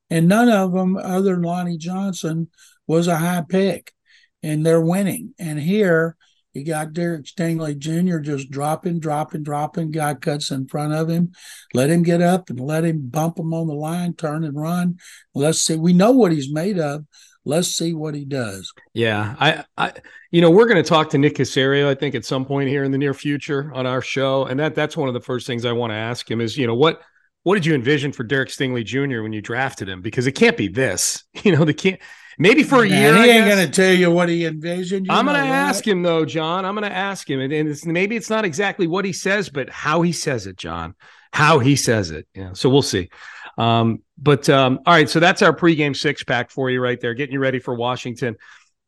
and 0.09 0.27
none 0.27 0.49
of 0.49 0.71
them, 0.71 0.97
other 0.97 1.35
than 1.35 1.43
Lonnie 1.43 1.77
Johnson, 1.77 2.49
was 2.87 3.07
a 3.07 3.17
high 3.17 3.43
pick, 3.47 3.93
and 4.41 4.65
they're 4.65 4.81
winning. 4.81 5.35
And 5.37 5.59
here 5.59 6.17
you 6.57 6.65
got 6.65 6.93
Derek 6.93 7.25
Stingley 7.25 7.77
Jr. 7.77 8.17
just 8.17 8.49
dropping, 8.49 8.99
dropping, 8.99 9.43
dropping. 9.43 9.91
Guy 9.91 10.15
cuts 10.15 10.49
in 10.49 10.67
front 10.67 10.93
of 10.93 11.07
him. 11.07 11.31
Let 11.73 11.89
him 11.89 12.03
get 12.03 12.21
up 12.21 12.49
and 12.49 12.59
let 12.59 12.83
him 12.83 13.09
bump 13.09 13.37
him 13.37 13.53
on 13.53 13.67
the 13.67 13.73
line, 13.73 14.13
turn 14.13 14.43
and 14.43 14.59
run. 14.59 14.97
Let's 15.35 15.59
see. 15.59 15.75
We 15.75 15.93
know 15.93 16.11
what 16.11 16.31
he's 16.31 16.51
made 16.51 16.79
of. 16.79 17.05
Let's 17.45 17.69
see 17.69 17.93
what 17.93 18.13
he 18.13 18.25
does. 18.25 18.73
Yeah, 18.93 19.35
I, 19.39 19.63
I, 19.77 19.93
you 20.31 20.41
know, 20.41 20.49
we're 20.49 20.67
going 20.67 20.83
to 20.83 20.87
talk 20.87 21.11
to 21.11 21.17
Nick 21.17 21.35
Caserio, 21.35 21.87
I 21.87 21.95
think, 21.95 22.13
at 22.13 22.25
some 22.25 22.43
point 22.43 22.67
here 22.67 22.83
in 22.83 22.91
the 22.91 22.97
near 22.97 23.13
future 23.13 23.71
on 23.73 23.85
our 23.85 24.01
show, 24.01 24.45
and 24.45 24.59
that 24.59 24.75
that's 24.75 24.97
one 24.97 25.07
of 25.07 25.13
the 25.13 25.21
first 25.21 25.47
things 25.47 25.63
I 25.63 25.71
want 25.71 25.91
to 25.91 25.95
ask 25.95 26.29
him 26.29 26.41
is, 26.41 26.57
you 26.57 26.67
know, 26.67 26.75
what 26.75 27.01
what 27.43 27.55
did 27.55 27.65
you 27.65 27.73
envision 27.73 28.11
for 28.11 28.25
Derek 28.25 28.49
Stingley 28.49 28.83
Jr. 28.83 29.21
when 29.21 29.31
you 29.31 29.41
drafted 29.41 29.87
him? 29.87 30.01
Because 30.01 30.27
it 30.27 30.33
can't 30.33 30.57
be 30.57 30.67
this. 30.67 31.23
You 31.45 31.55
know, 31.55 31.63
the 31.63 31.73
can't 31.73 32.01
maybe 32.37 32.63
for 32.63 32.83
a 32.83 32.87
year. 32.87 33.15
He 33.15 33.29
ain't 33.29 33.47
gonna 33.47 33.67
tell 33.67 33.93
you 33.93 34.11
what 34.11 34.29
he 34.29 34.45
envisioned. 34.45 35.07
I'm 35.09 35.25
gonna 35.25 35.39
ask 35.39 35.85
him 35.85 36.03
though, 36.03 36.25
John. 36.25 36.65
I'm 36.65 36.75
gonna 36.75 36.87
ask 36.87 37.29
him, 37.29 37.39
and, 37.39 37.51
and 37.53 37.69
it's, 37.69 37.85
maybe 37.85 38.15
it's 38.15 38.29
not 38.29 38.45
exactly 38.45 38.87
what 38.87 39.05
he 39.05 39.13
says, 39.13 39.49
but 39.49 39.69
how 39.69 40.01
he 40.01 40.11
says 40.11 40.47
it, 40.47 40.57
John. 40.57 40.95
How 41.33 41.59
he 41.59 41.75
says 41.75 42.11
it. 42.11 42.27
Yeah. 42.33 42.53
So 42.53 42.69
we'll 42.69 42.81
see. 42.81 43.09
Um, 43.57 44.03
but 44.17 44.49
um, 44.49 44.79
all 44.85 44.93
right, 44.93 45.09
so 45.09 45.19
that's 45.19 45.41
our 45.41 45.55
pregame 45.55 45.95
six 45.95 46.23
pack 46.23 46.51
for 46.51 46.69
you 46.69 46.81
right 46.81 46.99
there, 46.99 47.13
getting 47.13 47.33
you 47.33 47.39
ready 47.39 47.59
for 47.59 47.73
Washington 47.73 48.37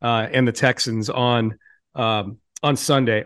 uh, 0.02 0.28
and 0.32 0.48
the 0.48 0.52
Texans 0.52 1.10
on 1.10 1.58
um, 1.96 2.38
on 2.64 2.76
Sunday. 2.76 3.26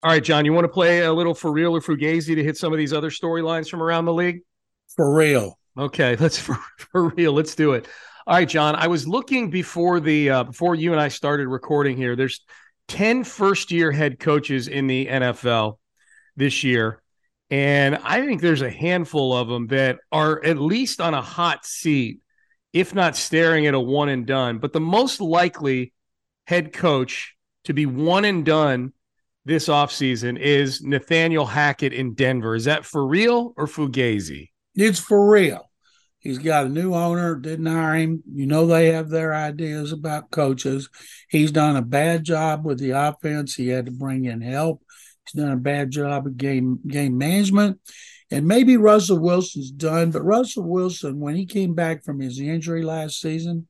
All 0.00 0.12
right, 0.12 0.22
John, 0.22 0.44
you 0.44 0.52
want 0.52 0.64
to 0.64 0.68
play 0.68 1.00
a 1.00 1.12
little 1.12 1.34
for 1.34 1.50
real 1.50 1.74
or 1.74 1.80
fugazi 1.80 2.36
to 2.36 2.44
hit 2.44 2.56
some 2.56 2.72
of 2.72 2.78
these 2.78 2.92
other 2.92 3.10
storylines 3.10 3.68
from 3.68 3.82
around 3.82 4.04
the 4.04 4.14
league? 4.14 4.42
For 4.94 5.12
real. 5.12 5.58
Okay, 5.76 6.14
let's 6.20 6.38
for, 6.38 6.56
for 6.76 7.08
real. 7.08 7.32
Let's 7.32 7.56
do 7.56 7.72
it. 7.72 7.88
All 8.26 8.36
right, 8.36 8.48
John. 8.48 8.76
I 8.76 8.86
was 8.86 9.08
looking 9.08 9.50
before 9.50 9.98
the 9.98 10.30
uh, 10.30 10.44
before 10.44 10.76
you 10.76 10.92
and 10.92 11.00
I 11.00 11.08
started 11.08 11.48
recording 11.48 11.96
here. 11.96 12.14
There's 12.14 12.44
10 12.88 13.24
first 13.24 13.72
year 13.72 13.90
head 13.90 14.20
coaches 14.20 14.68
in 14.68 14.86
the 14.86 15.06
NFL 15.06 15.78
this 16.36 16.62
year. 16.62 17.02
And 17.50 17.96
I 17.96 18.24
think 18.24 18.40
there's 18.40 18.62
a 18.62 18.70
handful 18.70 19.34
of 19.34 19.48
them 19.48 19.68
that 19.68 19.98
are 20.12 20.44
at 20.44 20.58
least 20.58 21.00
on 21.00 21.14
a 21.14 21.22
hot 21.22 21.64
seat, 21.64 22.20
if 22.72 22.94
not 22.94 23.16
staring 23.16 23.66
at 23.66 23.74
a 23.74 23.80
one 23.80 24.10
and 24.10 24.26
done. 24.26 24.58
But 24.58 24.72
the 24.72 24.80
most 24.80 25.20
likely 25.20 25.92
head 26.46 26.72
coach 26.72 27.34
to 27.64 27.72
be 27.72 27.86
one 27.86 28.24
and 28.24 28.44
done 28.44 28.92
this 29.48 29.68
offseason 29.68 30.38
is 30.38 30.82
Nathaniel 30.82 31.46
Hackett 31.46 31.94
in 31.94 32.12
Denver. 32.12 32.54
Is 32.54 32.66
that 32.66 32.84
for 32.84 33.06
real 33.06 33.54
or 33.56 33.66
Fugazi? 33.66 34.50
It's 34.74 35.00
for 35.00 35.30
real. 35.30 35.70
He's 36.18 36.36
got 36.36 36.66
a 36.66 36.68
new 36.68 36.94
owner, 36.94 37.34
didn't 37.34 37.64
hire 37.64 37.94
him. 37.94 38.22
You 38.30 38.46
know, 38.46 38.66
they 38.66 38.92
have 38.92 39.08
their 39.08 39.34
ideas 39.34 39.90
about 39.90 40.30
coaches. 40.30 40.90
He's 41.30 41.50
done 41.50 41.76
a 41.76 41.82
bad 41.82 42.24
job 42.24 42.66
with 42.66 42.78
the 42.78 42.90
offense. 42.90 43.54
He 43.54 43.68
had 43.68 43.86
to 43.86 43.92
bring 43.92 44.26
in 44.26 44.42
help. 44.42 44.82
He's 45.24 45.42
done 45.42 45.52
a 45.52 45.56
bad 45.56 45.92
job 45.92 46.26
of 46.26 46.36
game, 46.36 46.80
game 46.86 47.16
management. 47.16 47.80
And 48.30 48.46
maybe 48.46 48.76
Russell 48.76 49.18
Wilson's 49.18 49.70
done, 49.70 50.10
but 50.10 50.24
Russell 50.24 50.68
Wilson, 50.68 51.20
when 51.20 51.34
he 51.34 51.46
came 51.46 51.74
back 51.74 52.04
from 52.04 52.20
his 52.20 52.38
injury 52.38 52.82
last 52.82 53.18
season, 53.18 53.66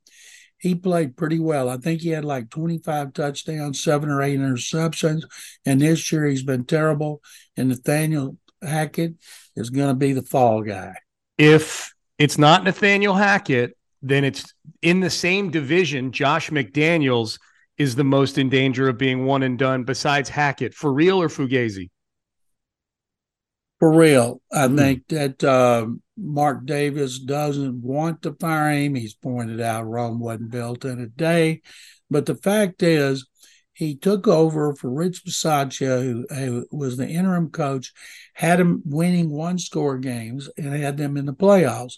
he 0.59 0.75
played 0.75 1.17
pretty 1.17 1.39
well. 1.39 1.69
I 1.69 1.77
think 1.77 2.01
he 2.01 2.11
had 2.11 2.25
like 2.25 2.51
25 2.51 3.13
touchdowns, 3.13 3.83
seven 3.83 4.11
or 4.11 4.23
eight 4.23 4.39
interceptions. 4.39 5.23
And 5.65 5.81
this 5.81 6.11
year 6.11 6.27
he's 6.27 6.43
been 6.43 6.65
terrible. 6.65 7.23
And 7.57 7.69
Nathaniel 7.69 8.37
Hackett 8.63 9.15
is 9.57 9.71
going 9.71 9.89
to 9.89 9.95
be 9.95 10.13
the 10.13 10.23
fall 10.23 10.63
guy. 10.63 10.95
If 11.37 11.93
it's 12.19 12.39
not 12.39 12.65
Nathaniel 12.65 13.15
Hackett, 13.15 13.77
then 14.03 14.25
it's 14.25 14.53
in 14.83 15.01
the 15.01 15.11
same 15.11 15.51
division. 15.51 16.13
Josh 16.13 16.51
McDaniels 16.51 17.39
is 17.79 17.95
the 17.95 18.05
most 18.05 18.39
in 18.39 18.49
danger 18.49 18.89
of 18.89 18.99
being 18.99 19.25
one 19.25 19.45
and 19.45 19.59
done 19.59 19.85
besides 19.85 20.29
Hackett. 20.29 20.75
For 20.75 20.93
real 20.93 21.23
or 21.23 21.29
Fugazi? 21.29 21.91
For 23.79 23.93
real. 23.93 24.43
I 24.53 24.67
mm-hmm. 24.67 24.77
think 24.77 25.09
that 25.09 25.45
um, 25.45 26.03
Mark 26.17 26.67
Davis 26.67 27.19
doesn't 27.19 27.81
want 27.81 28.23
to 28.23 28.35
fire 28.35 28.73
him. 28.73 28.95
He's 28.95 29.15
pointed 29.15 29.61
out 29.61 29.87
Rome 29.87 30.19
wasn't 30.19 30.51
built 30.51 30.85
in 30.85 31.01
a 31.01 31.07
day. 31.07 31.63
But 32.11 32.27
the 32.27 32.35
fact 32.35 32.83
is, 32.83 33.27
he 33.73 33.95
took 33.95 34.27
over 34.27 34.75
for 34.75 34.91
Rich 34.91 35.25
Bisaccia, 35.25 36.03
who, 36.03 36.27
who, 36.35 36.67
was 36.73 36.97
the 36.97 37.07
interim 37.07 37.51
coach, 37.51 37.93
had 38.35 38.59
him 38.59 38.83
winning 38.85 39.31
one 39.31 39.57
score 39.57 39.99
games 39.99 40.51
and 40.57 40.75
had 40.75 40.97
them 40.97 41.17
in 41.17 41.27
the 41.27 41.33
playoffs. 41.33 41.95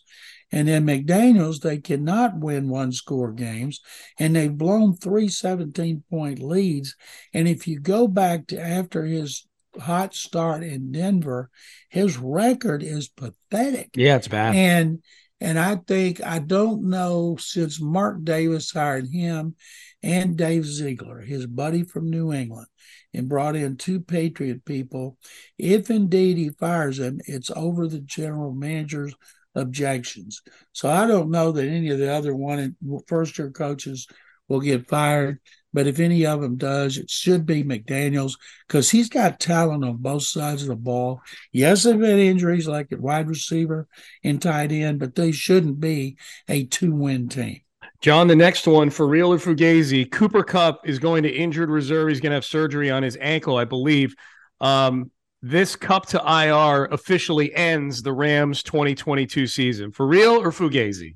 And 0.52 0.68
then 0.68 0.84
McDaniels, 0.84 1.60
they 1.60 1.78
cannot 1.78 2.36
win 2.36 2.68
one 2.68 2.92
score 2.92 3.32
games, 3.32 3.80
and 4.18 4.36
they've 4.36 4.54
blown 4.54 4.96
three 4.96 5.28
17 5.28 6.02
point 6.10 6.40
leads. 6.40 6.96
And 7.32 7.48
if 7.48 7.66
you 7.66 7.80
go 7.80 8.06
back 8.06 8.48
to 8.48 8.60
after 8.60 9.04
his 9.04 9.46
hot 9.78 10.14
start 10.14 10.62
in 10.62 10.92
Denver, 10.92 11.50
his 11.88 12.16
record 12.18 12.82
is 12.82 13.08
pathetic. 13.08 13.90
Yeah, 13.94 14.16
it's 14.16 14.28
bad. 14.28 14.54
And 14.54 15.02
and 15.40 15.58
I 15.58 15.76
think 15.76 16.22
I 16.22 16.38
don't 16.38 16.90
know 16.90 17.36
since 17.38 17.80
Mark 17.80 18.24
Davis 18.24 18.70
hired 18.70 19.08
him 19.08 19.54
and 20.02 20.36
Dave 20.36 20.66
Ziegler, 20.66 21.20
his 21.20 21.46
buddy 21.46 21.82
from 21.82 22.10
New 22.10 22.32
England, 22.32 22.66
and 23.14 23.28
brought 23.28 23.56
in 23.56 23.76
two 23.76 24.00
Patriot 24.00 24.64
people. 24.64 25.16
If 25.58 25.90
indeed 25.90 26.36
he 26.36 26.50
fires 26.50 26.98
them, 26.98 27.20
it's 27.26 27.50
over 27.54 27.86
the 27.86 28.00
general 28.00 28.52
manager's 28.52 29.14
objections. 29.54 30.42
So 30.72 30.90
I 30.90 31.06
don't 31.06 31.30
know 31.30 31.52
that 31.52 31.66
any 31.66 31.90
of 31.90 31.98
the 31.98 32.12
other 32.12 32.34
one 32.34 32.76
first 33.06 33.38
year 33.38 33.50
coaches 33.50 34.06
will 34.50 34.60
get 34.60 34.88
fired. 34.88 35.40
But 35.72 35.86
if 35.86 36.00
any 36.00 36.26
of 36.26 36.40
them 36.40 36.56
does, 36.56 36.98
it 36.98 37.08
should 37.08 37.46
be 37.46 37.62
McDaniels 37.62 38.32
because 38.66 38.90
he's 38.90 39.08
got 39.08 39.38
talent 39.38 39.84
on 39.84 39.98
both 39.98 40.24
sides 40.24 40.62
of 40.62 40.68
the 40.68 40.74
ball. 40.76 41.22
Yes, 41.52 41.84
they've 41.84 42.00
had 42.00 42.18
injuries 42.18 42.66
like 42.66 42.90
at 42.90 43.00
wide 43.00 43.28
receiver 43.28 43.86
and 44.24 44.42
tight 44.42 44.72
end, 44.72 44.98
but 44.98 45.14
they 45.14 45.30
shouldn't 45.30 45.78
be 45.78 46.16
a 46.48 46.64
two 46.64 46.92
win 46.92 47.28
team. 47.28 47.60
John, 48.00 48.26
the 48.26 48.34
next 48.34 48.66
one 48.66 48.90
for 48.90 49.06
real 49.06 49.32
or 49.32 49.38
Fugazi, 49.38 50.10
Cooper 50.10 50.42
Kupp 50.42 50.88
is 50.88 50.98
going 50.98 51.22
to 51.22 51.30
injured 51.30 51.70
reserve. 51.70 52.08
He's 52.08 52.20
going 52.20 52.30
to 52.30 52.36
have 52.36 52.44
surgery 52.44 52.90
on 52.90 53.04
his 53.04 53.16
ankle, 53.20 53.56
I 53.56 53.64
believe. 53.64 54.16
Um, 54.60 55.12
this 55.40 55.76
Kupp 55.76 56.06
to 56.06 56.18
IR 56.18 56.86
officially 56.86 57.54
ends 57.54 58.02
the 58.02 58.12
Rams 58.12 58.62
2022 58.64 59.46
season. 59.46 59.92
For 59.92 60.06
real 60.06 60.42
or 60.42 60.50
Fugazi? 60.50 61.14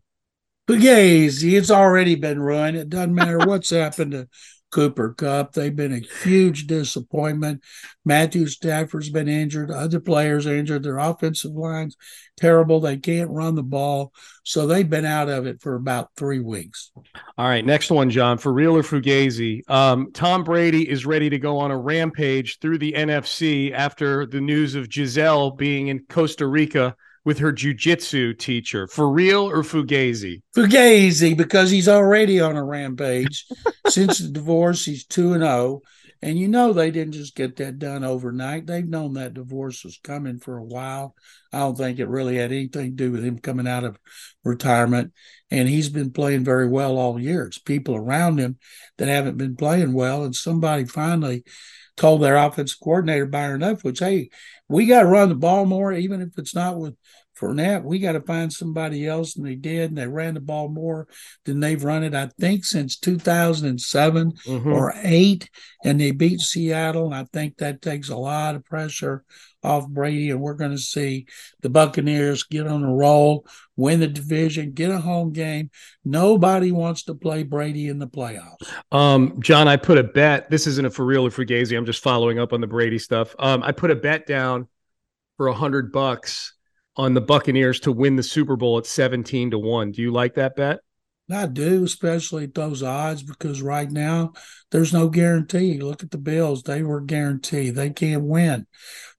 Fugazi, 0.68 1.58
it's 1.58 1.70
already 1.70 2.14
been 2.14 2.40
ruined. 2.40 2.76
It 2.76 2.88
doesn't 2.88 3.14
matter 3.14 3.38
what's 3.38 3.70
happened 3.70 4.12
to 4.12 4.28
Cooper 4.74 5.14
Kupp. 5.16 5.52
They've 5.52 5.74
been 5.74 5.92
a 5.92 6.24
huge 6.24 6.66
disappointment. 6.66 7.62
Matthew 8.04 8.48
Stafford's 8.48 9.08
been 9.08 9.28
injured. 9.28 9.70
Other 9.70 10.00
players 10.00 10.46
injured. 10.46 10.82
Their 10.82 10.98
offensive 10.98 11.52
line's 11.52 11.96
terrible. 12.36 12.80
They 12.80 12.96
can't 12.96 13.30
run 13.30 13.54
the 13.54 13.62
ball. 13.62 14.12
So 14.42 14.66
they've 14.66 14.88
been 14.88 15.04
out 15.04 15.28
of 15.28 15.46
it 15.46 15.62
for 15.62 15.76
about 15.76 16.10
three 16.16 16.40
weeks. 16.40 16.90
All 17.38 17.46
right. 17.46 17.64
Next 17.64 17.92
one, 17.92 18.10
John. 18.10 18.36
For 18.36 18.52
real 18.52 18.76
or 18.76 18.82
Fugazi? 18.82 19.68
Um, 19.70 20.10
Tom 20.12 20.42
Brady 20.42 20.88
is 20.90 21.06
ready 21.06 21.30
to 21.30 21.38
go 21.38 21.58
on 21.58 21.70
a 21.70 21.78
rampage 21.78 22.58
through 22.58 22.78
the 22.78 22.94
NFC 22.94 23.70
after 23.72 24.26
the 24.26 24.40
news 24.40 24.74
of 24.74 24.88
Gisele 24.88 25.52
being 25.52 25.86
in 25.86 26.00
Costa 26.08 26.48
Rica 26.48 26.96
with 27.24 27.38
her 27.38 27.52
jujitsu 27.52 28.38
teacher. 28.38 28.86
For 28.86 29.10
real 29.10 29.50
or 29.50 29.62
Fugazi? 29.62 30.42
Fugazi, 30.54 31.36
because 31.36 31.70
he's 31.70 31.88
already 31.88 32.40
on 32.40 32.56
a 32.56 32.64
rampage. 32.64 33.46
Since 33.88 34.18
the 34.18 34.28
divorce, 34.28 34.84
he's 34.84 35.06
2 35.06 35.34
and 35.34 35.42
0. 35.42 35.80
And 36.22 36.38
you 36.38 36.48
know 36.48 36.72
they 36.72 36.90
didn't 36.90 37.12
just 37.12 37.34
get 37.34 37.56
that 37.56 37.78
done 37.78 38.02
overnight. 38.02 38.66
They've 38.66 38.88
known 38.88 39.12
that 39.14 39.34
divorce 39.34 39.84
was 39.84 40.00
coming 40.02 40.38
for 40.38 40.56
a 40.56 40.64
while. 40.64 41.14
I 41.52 41.58
don't 41.58 41.76
think 41.76 41.98
it 41.98 42.08
really 42.08 42.36
had 42.36 42.50
anything 42.50 42.96
to 42.96 43.04
do 43.04 43.12
with 43.12 43.22
him 43.22 43.38
coming 43.38 43.68
out 43.68 43.84
of 43.84 43.98
retirement. 44.42 45.12
And 45.50 45.68
he's 45.68 45.90
been 45.90 46.12
playing 46.12 46.42
very 46.42 46.66
well 46.66 46.96
all 46.96 47.20
year. 47.20 47.44
It's 47.44 47.58
people 47.58 47.94
around 47.94 48.38
him 48.38 48.56
that 48.96 49.08
haven't 49.08 49.36
been 49.36 49.54
playing 49.54 49.92
well. 49.92 50.24
And 50.24 50.34
somebody 50.34 50.86
finally 50.86 51.44
told 51.96 52.22
their 52.22 52.36
offensive 52.36 52.78
coordinator 52.82 53.26
Byron 53.26 53.60
Leftwich, 53.60 54.00
"Hey, 54.00 54.30
we 54.68 54.86
got 54.86 55.02
to 55.02 55.06
run 55.06 55.28
the 55.28 55.34
ball 55.34 55.66
more, 55.66 55.92
even 55.92 56.20
if 56.20 56.36
it's 56.38 56.54
not 56.54 56.78
with 56.78 56.96
Fournette. 57.38 57.84
We 57.84 57.98
got 57.98 58.12
to 58.12 58.20
find 58.20 58.52
somebody 58.52 59.06
else." 59.06 59.36
And 59.36 59.46
they 59.46 59.54
did, 59.54 59.90
and 59.90 59.98
they 59.98 60.06
ran 60.06 60.34
the 60.34 60.40
ball 60.40 60.68
more 60.68 61.08
than 61.44 61.60
they've 61.60 61.82
run 61.82 62.04
it, 62.04 62.14
I 62.14 62.30
think, 62.38 62.64
since 62.64 62.96
2007 62.98 64.32
Mhm. 64.46 64.66
or 64.66 64.94
eight. 65.02 65.50
And 65.84 66.00
they 66.00 66.10
beat 66.10 66.40
Seattle, 66.40 67.06
and 67.06 67.14
I 67.14 67.24
think 67.32 67.58
that 67.58 67.82
takes 67.82 68.08
a 68.08 68.16
lot 68.16 68.54
of 68.54 68.64
pressure 68.64 69.24
off 69.62 69.88
Brady. 69.88 70.30
And 70.30 70.40
we're 70.40 70.54
going 70.54 70.72
to 70.72 70.78
see 70.78 71.26
the 71.62 71.70
Buccaneers 71.70 72.44
get 72.44 72.66
on 72.66 72.84
a 72.84 72.94
roll, 72.94 73.46
win 73.76 74.00
the 74.00 74.06
division, 74.06 74.72
get 74.72 74.90
a 74.90 74.98
home 74.98 75.32
game. 75.32 75.70
Nobody 76.04 76.70
wants 76.70 77.04
to 77.04 77.14
play 77.14 77.42
Brady 77.42 77.88
in 77.88 77.98
the 77.98 78.06
playoffs. 78.06 78.70
Um, 78.92 79.40
John, 79.40 79.66
I 79.66 79.76
put 79.76 79.98
a 79.98 80.04
bet. 80.04 80.50
This 80.50 80.66
isn't 80.66 80.86
a 80.86 80.90
for 80.90 81.04
real 81.04 81.26
or 81.26 81.30
Fugazi. 81.30 81.76
I'm 81.76 81.86
just 81.86 82.02
following 82.02 82.38
up 82.38 82.52
on 82.52 82.60
the 82.60 82.66
Brady 82.66 82.98
stuff. 82.98 83.34
Um, 83.38 83.62
I 83.62 83.72
put 83.72 83.90
a 83.90 83.96
bet 83.96 84.26
down 84.26 84.68
for 85.36 85.48
a 85.48 85.54
hundred 85.54 85.92
bucks 85.92 86.53
on 86.96 87.14
the 87.14 87.20
Buccaneers 87.20 87.80
to 87.80 87.92
win 87.92 88.16
the 88.16 88.22
Super 88.22 88.56
Bowl 88.56 88.78
at 88.78 88.86
17 88.86 89.50
to 89.52 89.58
1. 89.58 89.92
Do 89.92 90.02
you 90.02 90.12
like 90.12 90.34
that 90.34 90.56
bet? 90.56 90.80
I 91.30 91.46
do, 91.46 91.84
especially 91.84 92.44
at 92.44 92.54
those 92.54 92.82
odds, 92.82 93.22
because 93.22 93.62
right 93.62 93.90
now 93.90 94.34
there's 94.70 94.92
no 94.92 95.08
guarantee. 95.08 95.80
Look 95.80 96.02
at 96.02 96.10
the 96.10 96.18
Bills; 96.18 96.62
they 96.62 96.82
were 96.82 97.00
guaranteed 97.00 97.74
they 97.74 97.88
can't 97.90 98.24
win. 98.24 98.66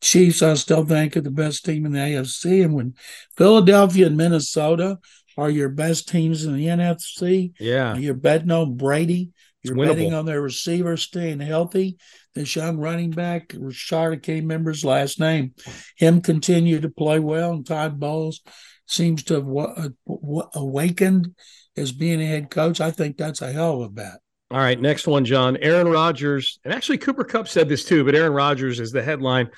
Chiefs, 0.02 0.44
I 0.44 0.54
still 0.54 0.86
think 0.86 1.18
are 1.18 1.22
the 1.22 1.32
best 1.32 1.66
team 1.66 1.84
in 1.84 1.94
the 1.94 2.00
AFC, 2.00 2.64
and 2.64 2.76
when 2.76 2.94
Philadelphia 3.38 4.06
and 4.06 4.18
Minnesota 4.18 5.00
are 5.36 5.50
your 5.50 5.70
best 5.70 6.08
teams 6.08 6.46
in 6.46 6.56
the 6.56 6.68
NFC, 6.68 7.54
Yeah. 7.60 7.96
you're 7.98 8.14
betting 8.14 8.52
on 8.52 8.78
Brady. 8.78 9.32
You're 9.68 9.76
betting 9.76 10.14
on 10.14 10.26
their 10.26 10.42
receivers 10.42 11.04
staying 11.04 11.40
healthy. 11.40 11.98
This 12.34 12.56
young 12.56 12.78
running 12.78 13.12
back, 13.12 13.50
Rachaad, 13.50 14.14
I 14.14 14.16
can't 14.18 14.42
remember 14.44 14.72
his 14.72 14.84
last 14.84 15.20
name, 15.20 15.54
him 15.98 16.22
continue 16.22 16.82
to 16.82 16.90
play 16.90 17.20
well, 17.20 17.54
and 17.54 17.66
Todd 17.66 18.00
Bowles 18.00 18.42
seems 18.88 19.24
to 19.24 19.36
have 19.36 19.46
wa- 19.46 19.74
uh, 19.76 19.90
wa- 20.06 20.50
awakened 20.54 21.34
as 21.78 21.92
being 21.92 22.22
a 22.22 22.26
head 22.26 22.50
coach. 22.50 22.82
I 22.82 22.92
think 22.92 23.18
that's 23.18 23.42
a 23.42 23.52
hell 23.52 23.82
of 23.82 23.90
a 23.90 23.90
bet. 23.90 24.20
All 24.52 24.60
right, 24.60 24.80
next 24.80 25.08
one, 25.08 25.26
John. 25.26 25.58
Aaron 25.58 25.88
Rodgers, 25.88 26.60
and 26.64 26.74
actually 26.74 27.00
Cooper 27.00 27.24
Kupp 27.24 27.48
said 27.48 27.68
this 27.68 27.84
too, 27.84 28.04
but 28.04 28.16
Aaron 28.16 28.34
Rodgers 28.34 28.80
is 28.80 28.92
the 28.92 29.02
headline. 29.02 29.50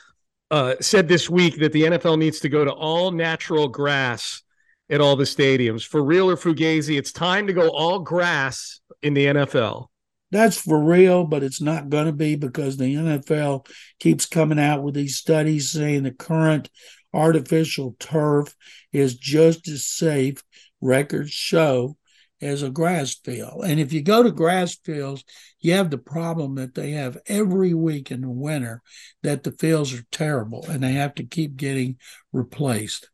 Uh, 0.50 0.76
said 0.80 1.10
this 1.10 1.30
week 1.30 1.60
that 1.60 1.74
the 1.74 1.84
NFL 1.84 2.18
needs 2.18 2.40
to 2.40 2.48
go 2.48 2.64
to 2.64 2.72
all 2.72 3.12
natural 3.12 3.68
grass 3.68 4.44
at 4.90 5.02
all 5.02 5.18
the 5.18 5.26
stadiums. 5.26 5.86
For 5.86 6.04
real 6.04 6.30
or 6.30 6.38
Fugazi, 6.38 6.98
it's 6.98 7.12
time 7.12 7.48
to 7.48 7.54
go 7.54 7.70
all 7.70 8.00
grass 8.00 8.80
in 9.02 9.14
the 9.14 9.26
NFL. 9.26 9.88
That's 10.32 10.60
for 10.60 10.84
real, 10.84 11.24
but 11.24 11.44
it's 11.44 11.62
not 11.62 11.90
going 11.90 12.08
to 12.08 12.14
be 12.14 12.36
because 12.36 12.76
the 12.76 12.96
NFL 12.96 13.68
keeps 14.00 14.26
coming 14.26 14.60
out 14.60 14.84
with 14.84 14.94
these 14.94 15.16
studies 15.16 15.72
saying 15.72 16.04
the 16.04 16.12
current 16.12 16.70
artificial 17.14 17.96
turf 18.00 18.54
is 18.92 19.16
just 19.16 19.68
as 19.70 19.86
safe, 19.86 20.44
records 20.82 21.32
show, 21.32 21.98
as 22.42 22.62
a 22.62 22.70
grass 22.70 23.16
field. 23.16 23.64
And 23.66 23.80
if 23.80 23.94
you 23.94 24.02
go 24.02 24.22
to 24.22 24.32
grass 24.32 24.76
fields, 24.76 25.24
you 25.60 25.74
have 25.74 25.90
the 25.90 25.98
problem 25.98 26.56
that 26.56 26.76
they 26.76 26.92
have 26.92 27.18
every 27.26 27.74
week 27.74 28.12
in 28.12 28.22
the 28.22 28.30
winter 28.30 28.82
that 29.24 29.44
the 29.44 29.52
fields 29.52 29.94
are 29.94 30.06
terrible 30.12 30.66
and 30.70 30.84
they 30.84 30.94
have 30.94 31.16
to 31.16 31.24
keep 31.24 31.56
getting 31.56 31.98
replaced. 32.32 33.10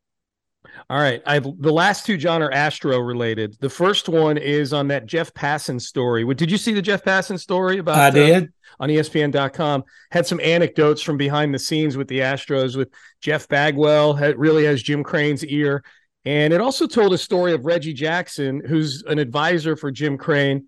All 0.89 0.99
right. 0.99 1.21
I 1.25 1.39
the 1.39 1.71
last 1.71 2.05
two, 2.05 2.17
John, 2.17 2.41
are 2.41 2.51
Astro 2.51 2.99
related. 2.99 3.57
The 3.59 3.69
first 3.69 4.09
one 4.09 4.37
is 4.37 4.73
on 4.73 4.87
that 4.89 5.05
Jeff 5.05 5.33
Passan 5.33 5.79
story. 5.81 6.25
Did 6.33 6.51
you 6.51 6.57
see 6.57 6.73
the 6.73 6.81
Jeff 6.81 7.03
Passan 7.03 7.39
story 7.39 7.77
about? 7.77 7.97
I 7.97 8.07
uh, 8.07 8.11
did. 8.11 8.53
on 8.79 8.89
E 8.89 8.95
ESPN.com. 8.95 9.83
Had 10.11 10.25
some 10.25 10.39
anecdotes 10.41 11.01
from 11.01 11.17
behind 11.17 11.53
the 11.53 11.59
scenes 11.59 11.97
with 11.97 12.07
the 12.07 12.19
Astros 12.19 12.75
with 12.75 12.89
Jeff 13.21 13.47
Bagwell. 13.47 14.13
Had, 14.13 14.37
really 14.37 14.65
has 14.65 14.83
Jim 14.83 15.03
Crane's 15.03 15.45
ear, 15.45 15.83
and 16.25 16.53
it 16.53 16.61
also 16.61 16.87
told 16.87 17.13
a 17.13 17.17
story 17.17 17.53
of 17.53 17.65
Reggie 17.65 17.93
Jackson, 17.93 18.61
who's 18.65 19.03
an 19.03 19.19
advisor 19.19 19.75
for 19.75 19.91
Jim 19.91 20.17
Crane. 20.17 20.67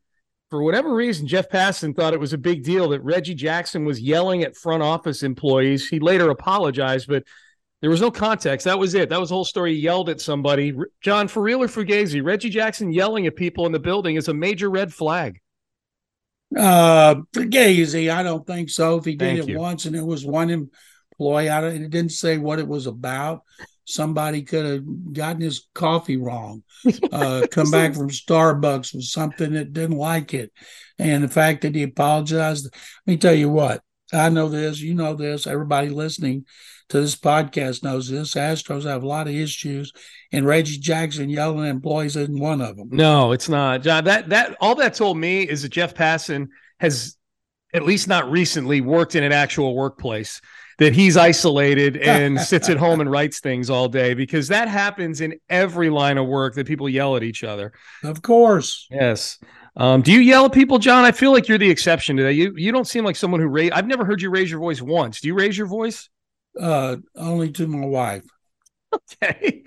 For 0.51 0.61
whatever 0.61 0.93
reason, 0.93 1.27
Jeff 1.27 1.49
Passan 1.49 1.95
thought 1.95 2.13
it 2.13 2.19
was 2.19 2.33
a 2.33 2.37
big 2.37 2.63
deal 2.63 2.89
that 2.89 3.01
Reggie 3.01 3.33
Jackson 3.33 3.83
was 3.83 3.99
yelling 3.99 4.43
at 4.43 4.55
front 4.55 4.83
office 4.83 5.23
employees. 5.23 5.89
He 5.89 5.99
later 5.99 6.29
apologized, 6.29 7.07
but 7.07 7.23
there 7.85 7.91
was 7.91 8.01
no 8.01 8.09
context. 8.09 8.63
That 8.63 8.79
was 8.79 8.95
it. 8.95 9.09
That 9.09 9.19
was 9.19 9.29
the 9.29 9.35
whole 9.35 9.45
story. 9.45 9.75
He 9.75 9.81
yelled 9.81 10.09
at 10.09 10.19
somebody. 10.19 10.73
John, 11.01 11.27
for 11.27 11.43
real 11.43 11.61
or 11.61 11.67
Fugazi, 11.67 12.19
Reggie 12.25 12.49
Jackson 12.49 12.91
yelling 12.91 13.27
at 13.27 13.35
people 13.35 13.67
in 13.67 13.71
the 13.71 13.79
building 13.79 14.15
is 14.15 14.27
a 14.27 14.33
major 14.33 14.71
red 14.71 14.91
flag. 14.91 15.39
Uh, 16.57 17.13
Gazy, 17.35 18.11
I 18.11 18.23
don't 18.23 18.43
think 18.47 18.71
so. 18.71 18.95
If 18.95 19.05
he 19.05 19.11
did 19.11 19.37
Thank 19.37 19.39
it 19.41 19.49
you. 19.49 19.59
once 19.59 19.85
and 19.85 19.95
it 19.95 20.03
was 20.03 20.25
one 20.25 20.49
employee, 20.49 21.49
I 21.49 21.61
don't, 21.61 21.75
it 21.75 21.91
didn't 21.91 22.13
say 22.13 22.39
what 22.39 22.57
it 22.57 22.67
was 22.67 22.87
about. 22.87 23.43
Somebody 23.85 24.41
could 24.41 24.65
have 24.65 25.13
gotten 25.13 25.41
his 25.41 25.67
coffee 25.75 26.17
wrong, 26.17 26.63
uh, 27.11 27.45
come 27.51 27.69
back 27.69 27.93
from 27.93 28.09
Starbucks 28.09 28.95
with 28.95 29.03
something 29.03 29.53
that 29.53 29.73
didn't 29.73 29.97
like 29.97 30.33
it. 30.33 30.51
And 30.97 31.23
the 31.23 31.27
fact 31.27 31.61
that 31.61 31.75
he 31.75 31.83
apologized, 31.83 32.65
let 32.65 33.13
me 33.13 33.17
tell 33.17 33.35
you 33.35 33.49
what, 33.49 33.83
I 34.11 34.29
know 34.29 34.49
this, 34.49 34.81
you 34.81 34.95
know 34.95 35.13
this, 35.13 35.45
everybody 35.45 35.89
listening 35.89 36.45
to 36.89 37.01
this 37.01 37.15
podcast 37.15 37.83
knows 37.83 38.09
this. 38.09 38.35
Astros 38.35 38.83
have 38.83 39.03
a 39.03 39.07
lot 39.07 39.27
of 39.27 39.33
issues, 39.33 39.91
and 40.31 40.45
Reggie 40.45 40.77
Jackson 40.77 41.29
yelling 41.29 41.65
at 41.65 41.69
employees 41.71 42.15
isn't 42.15 42.39
one 42.39 42.61
of 42.61 42.77
them. 42.77 42.89
No, 42.91 43.31
it's 43.31 43.49
not. 43.49 43.81
John, 43.81 44.03
that 44.05 44.29
that 44.29 44.55
all 44.59 44.75
that 44.75 44.93
told 44.93 45.17
me 45.17 45.43
is 45.43 45.63
that 45.63 45.69
Jeff 45.69 45.93
Passan 45.93 46.47
has 46.79 47.17
at 47.73 47.83
least 47.83 48.07
not 48.07 48.29
recently 48.29 48.81
worked 48.81 49.15
in 49.15 49.23
an 49.23 49.31
actual 49.31 49.75
workplace. 49.75 50.41
That 50.77 50.93
he's 50.93 51.15
isolated 51.15 51.95
and 51.97 52.39
sits 52.41 52.67
at 52.69 52.75
home 52.75 52.99
and 52.99 53.09
writes 53.09 53.39
things 53.39 53.69
all 53.69 53.87
day 53.87 54.13
because 54.13 54.49
that 54.49 54.67
happens 54.67 55.21
in 55.21 55.39
every 55.49 55.89
line 55.89 56.17
of 56.17 56.27
work 56.27 56.55
that 56.55 56.67
people 56.67 56.89
yell 56.89 57.15
at 57.15 57.23
each 57.23 57.45
other. 57.45 57.71
Of 58.03 58.21
course. 58.21 58.85
Yes. 58.91 59.37
Um, 59.77 60.01
do 60.01 60.11
you 60.11 60.19
yell 60.19 60.45
at 60.45 60.53
people, 60.53 60.77
John? 60.77 61.05
I 61.05 61.11
feel 61.11 61.31
like 61.31 61.47
you're 61.47 61.57
the 61.57 61.69
exception 61.69 62.17
to 62.17 62.23
that. 62.23 62.33
You 62.33 62.53
you 62.55 62.71
don't 62.71 62.87
seem 62.87 63.03
like 63.03 63.15
someone 63.15 63.41
who 63.41 63.47
raise. 63.47 63.71
I've 63.71 63.87
never 63.87 64.05
heard 64.05 64.21
you 64.21 64.29
raise 64.29 64.51
your 64.51 64.59
voice 64.59 64.81
once. 64.81 65.21
Do 65.21 65.27
you 65.27 65.33
raise 65.33 65.57
your 65.57 65.67
voice? 65.67 66.09
Uh, 66.59 66.97
only 67.15 67.51
to 67.53 67.67
my 67.67 67.85
wife. 67.85 68.23
Okay. 69.21 69.63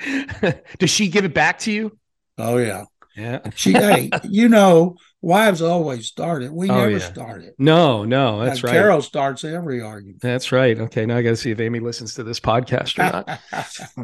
Does 0.78 0.90
she 0.90 1.08
give 1.08 1.24
it 1.24 1.34
back 1.34 1.58
to 1.60 1.72
you? 1.72 1.98
Oh 2.38 2.56
yeah. 2.58 2.84
Yeah. 3.16 3.40
She 3.56 3.72
hey, 3.74 4.10
you 4.24 4.48
know, 4.48 4.94
wives 5.20 5.60
always 5.60 6.06
start 6.06 6.42
it. 6.44 6.52
We 6.52 6.70
Oh, 6.70 6.76
never 6.76 6.90
yeah. 6.92 6.98
start 6.98 7.42
it. 7.42 7.54
No, 7.58 8.04
no, 8.04 8.44
that's 8.44 8.62
right. 8.62 8.72
Carol 8.72 9.02
starts 9.02 9.42
every 9.44 9.82
argument. 9.82 10.20
That's 10.22 10.52
right. 10.52 10.78
Okay, 10.78 11.04
now 11.04 11.16
I 11.16 11.22
got 11.22 11.30
to 11.30 11.36
see 11.36 11.50
if 11.50 11.58
Amy 11.60 11.80
listens 11.80 12.14
to 12.14 12.22
this 12.22 12.38
podcast 12.38 12.98
or 12.98 13.10
not. 13.10 13.40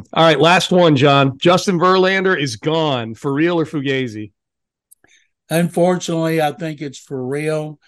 All 0.13 0.23
right, 0.23 0.39
last 0.39 0.71
one, 0.71 0.95
John. 0.97 1.37
Justin 1.37 1.79
Verlander 1.79 2.39
is 2.39 2.57
gone 2.57 3.15
for 3.15 3.33
real 3.33 3.59
or 3.59 3.65
Fugazi. 3.65 4.31
Unfortunately, 5.49 6.41
I 6.41 6.51
think 6.51 6.81
it's 6.81 6.99
for 6.99 7.25
real. 7.25 7.79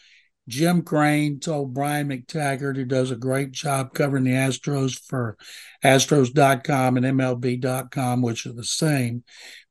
Jim 0.48 0.82
Crane 0.82 1.40
told 1.40 1.74
Brian 1.74 2.08
McTaggart, 2.08 2.76
who 2.78 2.86
does 2.86 3.12
a 3.12 3.18
great 3.18 3.52
job 3.52 3.94
covering 3.94 4.24
the 4.24 4.32
Astros 4.32 4.98
for 4.98 5.38
Astros.com 5.84 6.98
and 6.98 7.06
MLB.com, 7.06 8.22
which 8.22 8.46
are 8.46 8.54
the 8.54 8.64
same, 8.64 9.24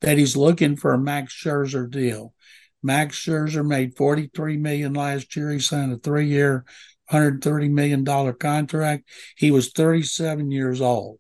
that 0.03 0.19
he's 0.19 0.37
looking 0.37 0.77
for 0.77 0.93
a 0.93 0.99
Max 0.99 1.33
Scherzer 1.33 1.91
deal. 1.91 2.35
Max 2.83 3.17
Scherzer 3.17 3.67
made 3.67 3.97
43 3.97 4.59
million 4.59 4.93
last 4.93 5.35
year. 5.35 5.51
He 5.51 5.59
signed 5.59 5.93
a 5.93 5.97
three-year, 5.97 6.65
$130 7.11 7.71
million 7.71 8.05
contract. 8.35 9.09
He 9.37 9.51
was 9.51 9.73
37 9.73 10.51
years 10.51 10.81
old. 10.81 11.19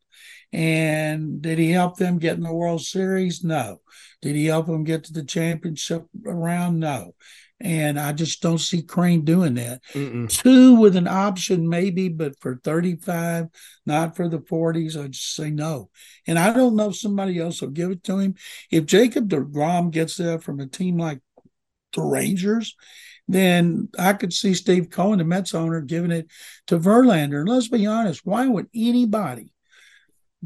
And 0.52 1.42
did 1.42 1.58
he 1.58 1.70
help 1.70 1.96
them 1.96 2.18
get 2.18 2.36
in 2.36 2.42
the 2.42 2.52
World 2.52 2.82
Series? 2.82 3.42
No. 3.42 3.80
Did 4.22 4.36
he 4.36 4.46
help 4.46 4.66
them 4.66 4.84
get 4.84 5.04
to 5.04 5.12
the 5.12 5.24
championship 5.24 6.04
round? 6.22 6.80
No. 6.80 7.14
And 7.58 7.98
I 7.98 8.12
just 8.12 8.42
don't 8.42 8.58
see 8.58 8.82
Crane 8.82 9.24
doing 9.24 9.54
that. 9.54 9.82
Mm-mm. 9.94 10.28
Two 10.28 10.74
with 10.74 10.94
an 10.94 11.08
option, 11.08 11.68
maybe, 11.68 12.08
but 12.08 12.38
for 12.38 12.60
35, 12.62 13.46
not 13.86 14.14
for 14.14 14.28
the 14.28 14.38
40s, 14.38 15.02
I 15.02 15.08
just 15.08 15.34
say 15.34 15.50
no. 15.50 15.88
And 16.26 16.38
I 16.38 16.52
don't 16.52 16.76
know 16.76 16.90
if 16.90 16.98
somebody 16.98 17.38
else 17.38 17.62
will 17.62 17.70
give 17.70 17.90
it 17.90 18.04
to 18.04 18.18
him. 18.18 18.34
If 18.70 18.84
Jacob 18.84 19.28
DeGrom 19.30 19.90
gets 19.90 20.16
that 20.16 20.42
from 20.42 20.60
a 20.60 20.66
team 20.66 20.98
like 20.98 21.20
the 21.94 22.02
Rangers, 22.02 22.76
then 23.26 23.88
I 23.98 24.12
could 24.12 24.32
see 24.32 24.54
Steve 24.54 24.90
Cohen, 24.90 25.18
the 25.18 25.24
Mets 25.24 25.54
owner, 25.54 25.80
giving 25.80 26.10
it 26.10 26.30
to 26.66 26.78
Verlander. 26.78 27.40
And 27.40 27.48
let's 27.48 27.68
be 27.68 27.86
honest, 27.86 28.20
why 28.24 28.46
would 28.46 28.68
anybody 28.74 29.52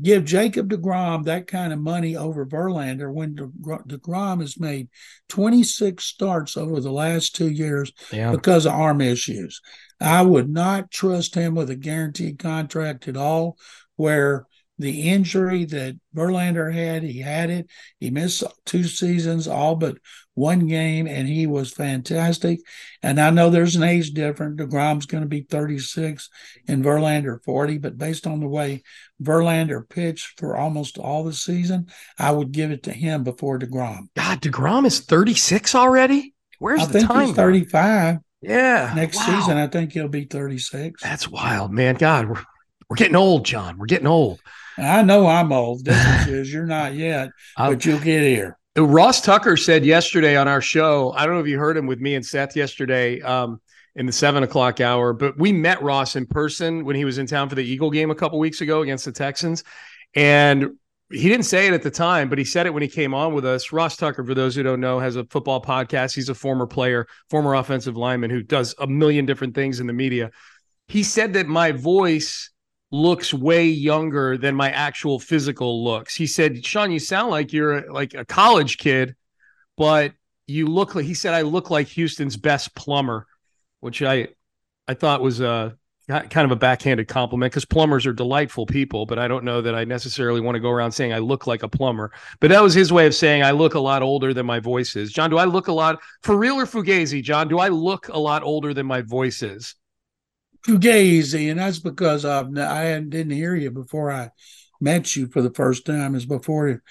give 0.02 0.24
Jacob 0.24 0.70
DeGrom 0.70 1.24
that 1.24 1.46
kind 1.46 1.72
of 1.72 1.78
money 1.78 2.16
over 2.16 2.46
Verlander 2.46 3.12
when 3.12 3.34
DeGrom 3.36 4.40
has 4.40 4.58
made 4.58 4.88
26 5.28 6.02
starts 6.04 6.56
over 6.56 6.80
the 6.80 6.92
last 6.92 7.34
two 7.34 7.50
years 7.50 7.92
yeah. 8.12 8.30
because 8.30 8.66
of 8.66 8.72
arm 8.72 9.00
issues. 9.00 9.60
I 10.00 10.22
would 10.22 10.48
not 10.48 10.90
trust 10.90 11.34
him 11.34 11.54
with 11.54 11.70
a 11.70 11.76
guaranteed 11.76 12.38
contract 12.38 13.08
at 13.08 13.16
all, 13.16 13.58
where 13.96 14.46
the 14.80 15.10
injury 15.10 15.66
that 15.66 16.00
Verlander 16.16 16.72
had, 16.72 17.02
he 17.02 17.20
had 17.20 17.50
it. 17.50 17.68
He 17.98 18.10
missed 18.10 18.42
two 18.64 18.84
seasons, 18.84 19.46
all 19.46 19.76
but 19.76 19.98
one 20.32 20.66
game, 20.66 21.06
and 21.06 21.28
he 21.28 21.46
was 21.46 21.70
fantastic. 21.70 22.60
And 23.02 23.20
I 23.20 23.28
know 23.28 23.50
there's 23.50 23.76
an 23.76 23.82
age 23.82 24.12
difference. 24.12 24.58
DeGrom's 24.58 25.04
going 25.04 25.22
to 25.22 25.28
be 25.28 25.42
36 25.42 26.30
and 26.66 26.82
Verlander 26.82 27.44
40, 27.44 27.76
but 27.76 27.98
based 27.98 28.26
on 28.26 28.40
the 28.40 28.48
way 28.48 28.82
Verlander 29.22 29.86
pitched 29.86 30.40
for 30.40 30.56
almost 30.56 30.96
all 30.96 31.24
the 31.24 31.34
season, 31.34 31.88
I 32.18 32.30
would 32.30 32.50
give 32.50 32.70
it 32.70 32.84
to 32.84 32.92
him 32.92 33.22
before 33.22 33.58
DeGrom. 33.58 34.08
God, 34.16 34.40
DeGrom 34.40 34.86
is 34.86 35.00
36 35.00 35.74
already? 35.74 36.34
Where's 36.58 36.80
I 36.82 36.86
the 36.86 36.92
think 37.00 37.12
He's 37.12 37.36
35. 37.36 38.18
Yeah. 38.40 38.92
Next 38.96 39.18
wow. 39.18 39.40
season, 39.40 39.58
I 39.58 39.66
think 39.66 39.92
he'll 39.92 40.08
be 40.08 40.24
36. 40.24 41.02
That's 41.02 41.28
wild, 41.28 41.70
man. 41.70 41.96
God, 41.96 42.30
we're, 42.30 42.42
we're 42.88 42.96
getting 42.96 43.16
old, 43.16 43.44
John. 43.44 43.76
We're 43.76 43.86
getting 43.86 44.06
old. 44.06 44.40
I 44.80 45.02
know 45.02 45.26
I'm 45.26 45.52
old. 45.52 45.82
Is 45.86 46.52
you're 46.52 46.66
not 46.66 46.94
yet, 46.94 47.30
but 47.56 47.84
you'll 47.84 47.98
get 47.98 48.22
here. 48.22 48.58
Ross 48.76 49.20
Tucker 49.20 49.56
said 49.56 49.84
yesterday 49.84 50.36
on 50.36 50.48
our 50.48 50.60
show. 50.60 51.12
I 51.12 51.26
don't 51.26 51.34
know 51.34 51.40
if 51.40 51.48
you 51.48 51.58
heard 51.58 51.76
him 51.76 51.86
with 51.86 52.00
me 52.00 52.14
and 52.14 52.24
Seth 52.24 52.56
yesterday 52.56 53.20
um, 53.20 53.60
in 53.96 54.06
the 54.06 54.12
seven 54.12 54.42
o'clock 54.42 54.80
hour, 54.80 55.12
but 55.12 55.36
we 55.38 55.52
met 55.52 55.82
Ross 55.82 56.16
in 56.16 56.26
person 56.26 56.84
when 56.84 56.96
he 56.96 57.04
was 57.04 57.18
in 57.18 57.26
town 57.26 57.48
for 57.48 57.56
the 57.56 57.64
Eagle 57.64 57.90
game 57.90 58.10
a 58.10 58.14
couple 58.14 58.38
weeks 58.38 58.60
ago 58.60 58.82
against 58.82 59.04
the 59.04 59.12
Texans, 59.12 59.64
and 60.14 60.70
he 61.10 61.28
didn't 61.28 61.46
say 61.46 61.66
it 61.66 61.74
at 61.74 61.82
the 61.82 61.90
time, 61.90 62.28
but 62.28 62.38
he 62.38 62.44
said 62.44 62.66
it 62.66 62.70
when 62.72 62.82
he 62.82 62.88
came 62.88 63.14
on 63.14 63.34
with 63.34 63.44
us. 63.44 63.72
Ross 63.72 63.96
Tucker, 63.96 64.24
for 64.24 64.34
those 64.34 64.54
who 64.54 64.62
don't 64.62 64.80
know, 64.80 65.00
has 65.00 65.16
a 65.16 65.24
football 65.24 65.60
podcast. 65.60 66.14
He's 66.14 66.28
a 66.28 66.34
former 66.34 66.66
player, 66.66 67.06
former 67.28 67.54
offensive 67.54 67.96
lineman 67.96 68.30
who 68.30 68.42
does 68.42 68.74
a 68.78 68.86
million 68.86 69.26
different 69.26 69.54
things 69.54 69.80
in 69.80 69.88
the 69.88 69.92
media. 69.92 70.30
He 70.86 71.02
said 71.02 71.32
that 71.32 71.48
my 71.48 71.72
voice 71.72 72.50
looks 72.90 73.32
way 73.32 73.66
younger 73.66 74.36
than 74.36 74.54
my 74.54 74.70
actual 74.70 75.18
physical 75.18 75.84
looks. 75.84 76.14
He 76.14 76.26
said, 76.26 76.64
"Sean, 76.64 76.90
you 76.90 76.98
sound 76.98 77.30
like 77.30 77.52
you're 77.52 77.90
like 77.92 78.14
a 78.14 78.24
college 78.24 78.78
kid, 78.78 79.14
but 79.76 80.12
you 80.46 80.66
look 80.66 80.94
like." 80.94 81.04
He 81.04 81.14
said, 81.14 81.34
"I 81.34 81.42
look 81.42 81.70
like 81.70 81.88
Houston's 81.88 82.36
best 82.36 82.74
plumber," 82.74 83.26
which 83.80 84.02
I 84.02 84.28
I 84.88 84.94
thought 84.94 85.22
was 85.22 85.40
uh, 85.40 85.70
a 86.08 86.22
kind 86.22 86.44
of 86.44 86.50
a 86.50 86.56
backhanded 86.56 87.08
compliment 87.08 87.52
because 87.52 87.64
plumbers 87.64 88.06
are 88.06 88.12
delightful 88.12 88.66
people, 88.66 89.06
but 89.06 89.18
I 89.18 89.28
don't 89.28 89.44
know 89.44 89.60
that 89.62 89.74
I 89.74 89.84
necessarily 89.84 90.40
want 90.40 90.56
to 90.56 90.60
go 90.60 90.70
around 90.70 90.92
saying 90.92 91.12
I 91.12 91.18
look 91.18 91.46
like 91.46 91.62
a 91.62 91.68
plumber. 91.68 92.12
But 92.40 92.50
that 92.50 92.62
was 92.62 92.74
his 92.74 92.92
way 92.92 93.06
of 93.06 93.14
saying 93.14 93.42
I 93.42 93.52
look 93.52 93.74
a 93.74 93.80
lot 93.80 94.02
older 94.02 94.34
than 94.34 94.46
my 94.46 94.58
voice 94.58 94.96
is. 94.96 95.12
John, 95.12 95.30
do 95.30 95.38
I 95.38 95.44
look 95.44 95.68
a 95.68 95.72
lot 95.72 96.00
for 96.22 96.36
real 96.36 96.56
or 96.56 96.66
fugazi? 96.66 97.22
John, 97.22 97.48
do 97.48 97.58
I 97.58 97.68
look 97.68 98.08
a 98.08 98.18
lot 98.18 98.42
older 98.42 98.74
than 98.74 98.86
my 98.86 99.02
voice 99.02 99.42
is? 99.42 99.74
Fugazi, 100.66 101.50
and 101.50 101.60
that's 101.60 101.78
because 101.78 102.24
I've, 102.24 102.56
I 102.56 103.00
didn't 103.00 103.30
hear 103.30 103.54
you 103.54 103.70
before 103.70 104.10
I 104.10 104.30
met 104.80 105.16
you 105.16 105.28
for 105.28 105.42
the 105.42 105.52
first 105.52 105.86
time. 105.86 106.14
Is 106.14 106.26
before 106.26 106.82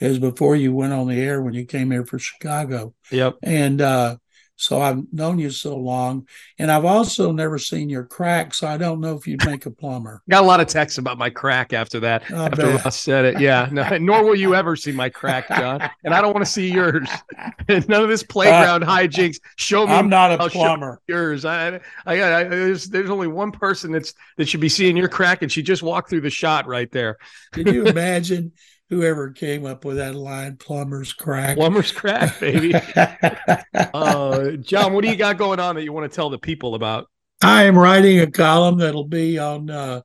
is 0.00 0.18
before 0.18 0.56
you 0.56 0.72
went 0.72 0.92
on 0.92 1.08
the 1.08 1.20
air 1.20 1.42
when 1.42 1.54
you 1.54 1.64
came 1.64 1.90
here 1.90 2.04
for 2.04 2.18
Chicago. 2.18 2.94
Yep. 3.10 3.36
And 3.42 3.80
uh, 3.80 4.16
so 4.58 4.80
I've 4.80 5.12
known 5.12 5.38
you 5.38 5.50
so 5.50 5.76
long, 5.76 6.26
and 6.58 6.68
I've 6.68 6.84
also 6.84 7.30
never 7.30 7.58
seen 7.58 7.88
your 7.88 8.02
crack. 8.02 8.52
So 8.52 8.66
I 8.66 8.76
don't 8.76 9.00
know 9.00 9.16
if 9.16 9.24
you'd 9.24 9.46
make 9.46 9.66
a 9.66 9.70
plumber. 9.70 10.20
Got 10.28 10.42
a 10.42 10.46
lot 10.46 10.58
of 10.60 10.66
texts 10.66 10.98
about 10.98 11.16
my 11.16 11.30
crack 11.30 11.72
after 11.72 12.00
that. 12.00 12.24
I 12.28 12.46
after 12.46 12.56
bet. 12.56 12.84
Ross 12.84 12.98
said 12.98 13.24
it, 13.24 13.40
yeah. 13.40 13.68
No, 13.70 13.96
nor 14.00 14.24
will 14.24 14.34
you 14.34 14.56
ever 14.56 14.74
see 14.74 14.90
my 14.90 15.10
crack, 15.10 15.46
John. 15.48 15.88
And 16.02 16.12
I 16.12 16.20
don't 16.20 16.34
want 16.34 16.44
to 16.44 16.50
see 16.50 16.72
yours. 16.72 17.08
None 17.68 18.02
of 18.02 18.08
this 18.08 18.24
playground 18.24 18.82
uh, 18.82 18.88
hijinks. 18.88 19.38
Show 19.54 19.86
me. 19.86 19.92
I'm 19.92 20.08
not 20.08 20.32
a 20.32 20.42
I'll 20.42 20.50
plumber. 20.50 21.00
Yours. 21.06 21.44
I, 21.44 21.76
I, 22.04 22.22
I, 22.22 22.44
there's, 22.44 22.86
there's 22.86 23.10
only 23.10 23.28
one 23.28 23.52
person 23.52 23.92
that's 23.92 24.12
that 24.38 24.48
should 24.48 24.60
be 24.60 24.68
seeing 24.68 24.96
your 24.96 25.08
crack, 25.08 25.42
and 25.42 25.52
she 25.52 25.62
just 25.62 25.84
walked 25.84 26.10
through 26.10 26.22
the 26.22 26.30
shot 26.30 26.66
right 26.66 26.90
there. 26.90 27.18
Can 27.52 27.72
you 27.72 27.86
imagine? 27.86 28.52
Whoever 28.90 29.30
came 29.32 29.66
up 29.66 29.84
with 29.84 29.98
that 29.98 30.14
line, 30.14 30.56
plumber's 30.56 31.12
crack. 31.12 31.56
Plumber's 31.56 31.92
crack, 31.92 32.40
baby. 32.40 32.74
uh, 33.74 34.50
John, 34.52 34.94
what 34.94 35.04
do 35.04 35.10
you 35.10 35.16
got 35.16 35.36
going 35.36 35.60
on 35.60 35.74
that 35.74 35.84
you 35.84 35.92
want 35.92 36.10
to 36.10 36.14
tell 36.14 36.30
the 36.30 36.38
people 36.38 36.74
about? 36.74 37.06
I 37.42 37.64
am 37.64 37.78
writing 37.78 38.20
a 38.20 38.30
column 38.30 38.78
that'll 38.78 39.04
be 39.04 39.38
on 39.38 39.68
uh, 39.68 40.00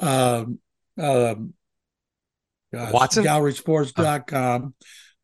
uh, 0.00 0.44
uh, 0.98 1.34
Watson? 2.72 3.24
GallerySports.com 3.24 4.74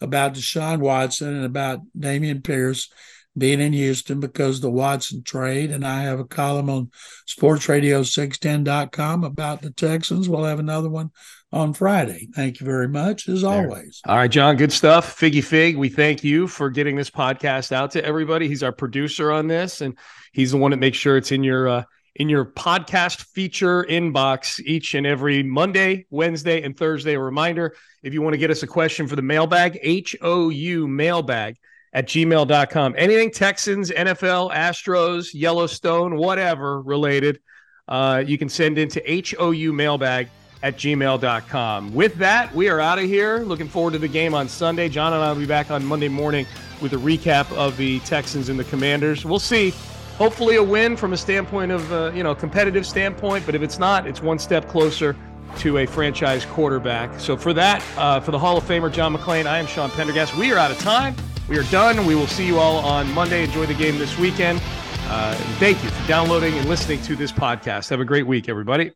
about 0.00 0.34
Deshaun 0.34 0.78
Watson 0.78 1.34
and 1.34 1.44
about 1.44 1.80
Dameon 1.98 2.44
Pierce 2.44 2.90
being 3.36 3.60
in 3.60 3.72
Houston 3.72 4.20
because 4.20 4.60
the 4.60 4.70
Watson 4.70 5.22
trade. 5.22 5.70
And 5.70 5.86
I 5.86 6.02
have 6.02 6.20
a 6.20 6.24
column 6.24 6.70
on 6.70 6.90
sportsradio610.com 7.26 9.24
about 9.24 9.62
the 9.62 9.70
Texans. 9.70 10.28
We'll 10.28 10.44
have 10.44 10.58
another 10.58 10.88
one 10.88 11.10
on 11.52 11.72
Friday. 11.72 12.28
Thank 12.34 12.60
you 12.60 12.66
very 12.66 12.88
much, 12.88 13.28
as 13.28 13.42
there. 13.42 13.50
always. 13.50 14.00
All 14.06 14.16
right, 14.16 14.30
John, 14.30 14.56
good 14.56 14.72
stuff. 14.72 15.18
Figgy 15.18 15.42
Fig, 15.42 15.76
we 15.76 15.88
thank 15.88 16.24
you 16.24 16.46
for 16.48 16.68
getting 16.68 16.96
this 16.96 17.10
podcast 17.10 17.72
out 17.72 17.92
to 17.92 18.04
everybody. 18.04 18.48
He's 18.48 18.62
our 18.62 18.72
producer 18.72 19.30
on 19.30 19.46
this, 19.46 19.80
and 19.80 19.96
he's 20.32 20.50
the 20.50 20.58
one 20.58 20.72
that 20.72 20.78
makes 20.78 20.98
sure 20.98 21.16
it's 21.16 21.30
in 21.32 21.44
your 21.44 21.68
uh, 21.68 21.84
in 22.16 22.28
your 22.28 22.44
podcast 22.44 23.24
feature 23.26 23.84
inbox 23.84 24.60
each 24.60 24.94
and 24.94 25.06
every 25.06 25.42
Monday, 25.42 26.06
Wednesday, 26.10 26.62
and 26.62 26.76
Thursday. 26.76 27.14
A 27.14 27.20
reminder 27.20 27.74
if 28.02 28.12
you 28.12 28.22
want 28.22 28.34
to 28.34 28.38
get 28.38 28.50
us 28.50 28.62
a 28.62 28.68
question 28.68 29.06
for 29.06 29.16
the 29.16 29.22
mailbag, 29.22 29.78
H 29.82 30.16
O 30.22 30.48
U 30.48 30.88
mailbag 30.88 31.56
at 31.94 32.06
gmail.com. 32.06 32.94
Anything 32.98 33.30
Texans, 33.30 33.90
NFL, 33.90 34.52
Astros, 34.52 35.32
Yellowstone, 35.32 36.16
whatever 36.16 36.82
related, 36.82 37.40
uh, 37.88 38.22
you 38.26 38.36
can 38.36 38.48
send 38.48 38.78
into 38.78 39.00
HOU 39.06 39.72
mailbag 39.72 40.28
at 40.62 40.76
gmail.com. 40.76 41.94
With 41.94 42.16
that, 42.16 42.52
we 42.54 42.68
are 42.68 42.80
out 42.80 42.98
of 42.98 43.04
here. 43.04 43.38
Looking 43.38 43.68
forward 43.68 43.92
to 43.92 43.98
the 43.98 44.08
game 44.08 44.34
on 44.34 44.48
Sunday. 44.48 44.88
John 44.88 45.12
and 45.12 45.22
I 45.22 45.30
will 45.30 45.38
be 45.38 45.46
back 45.46 45.70
on 45.70 45.84
Monday 45.84 46.08
morning 46.08 46.46
with 46.80 46.94
a 46.94 46.96
recap 46.96 47.52
of 47.52 47.76
the 47.76 48.00
Texans 48.00 48.48
and 48.48 48.58
the 48.58 48.64
Commanders. 48.64 49.24
We'll 49.24 49.38
see. 49.38 49.72
Hopefully, 50.16 50.56
a 50.56 50.62
win 50.62 50.96
from 50.96 51.12
a 51.12 51.16
standpoint 51.16 51.70
of, 51.70 51.92
uh, 51.92 52.12
you 52.14 52.22
know, 52.22 52.34
competitive 52.34 52.86
standpoint. 52.86 53.44
But 53.44 53.54
if 53.54 53.62
it's 53.62 53.78
not, 53.78 54.06
it's 54.06 54.22
one 54.22 54.38
step 54.38 54.68
closer 54.68 55.16
to 55.58 55.78
a 55.78 55.86
franchise 55.86 56.44
quarterback. 56.46 57.20
So 57.20 57.36
for 57.36 57.52
that, 57.52 57.84
uh, 57.98 58.20
for 58.20 58.30
the 58.30 58.38
Hall 58.38 58.56
of 58.56 58.64
Famer 58.64 58.90
John 58.90 59.14
McClain, 59.14 59.46
I 59.46 59.58
am 59.58 59.66
Sean 59.66 59.90
Pendergast. 59.90 60.36
We 60.36 60.52
are 60.52 60.58
out 60.58 60.70
of 60.70 60.78
time. 60.78 61.14
We 61.48 61.58
are 61.58 61.64
done. 61.64 62.06
We 62.06 62.14
will 62.14 62.26
see 62.26 62.46
you 62.46 62.58
all 62.58 62.78
on 62.78 63.12
Monday. 63.12 63.44
Enjoy 63.44 63.66
the 63.66 63.74
game 63.74 63.98
this 63.98 64.18
weekend. 64.18 64.62
Uh, 65.06 65.34
thank 65.58 65.82
you 65.84 65.90
for 65.90 66.08
downloading 66.08 66.54
and 66.54 66.68
listening 66.68 67.02
to 67.02 67.14
this 67.14 67.30
podcast. 67.30 67.90
Have 67.90 68.00
a 68.00 68.04
great 68.04 68.26
week, 68.26 68.48
everybody. 68.48 68.92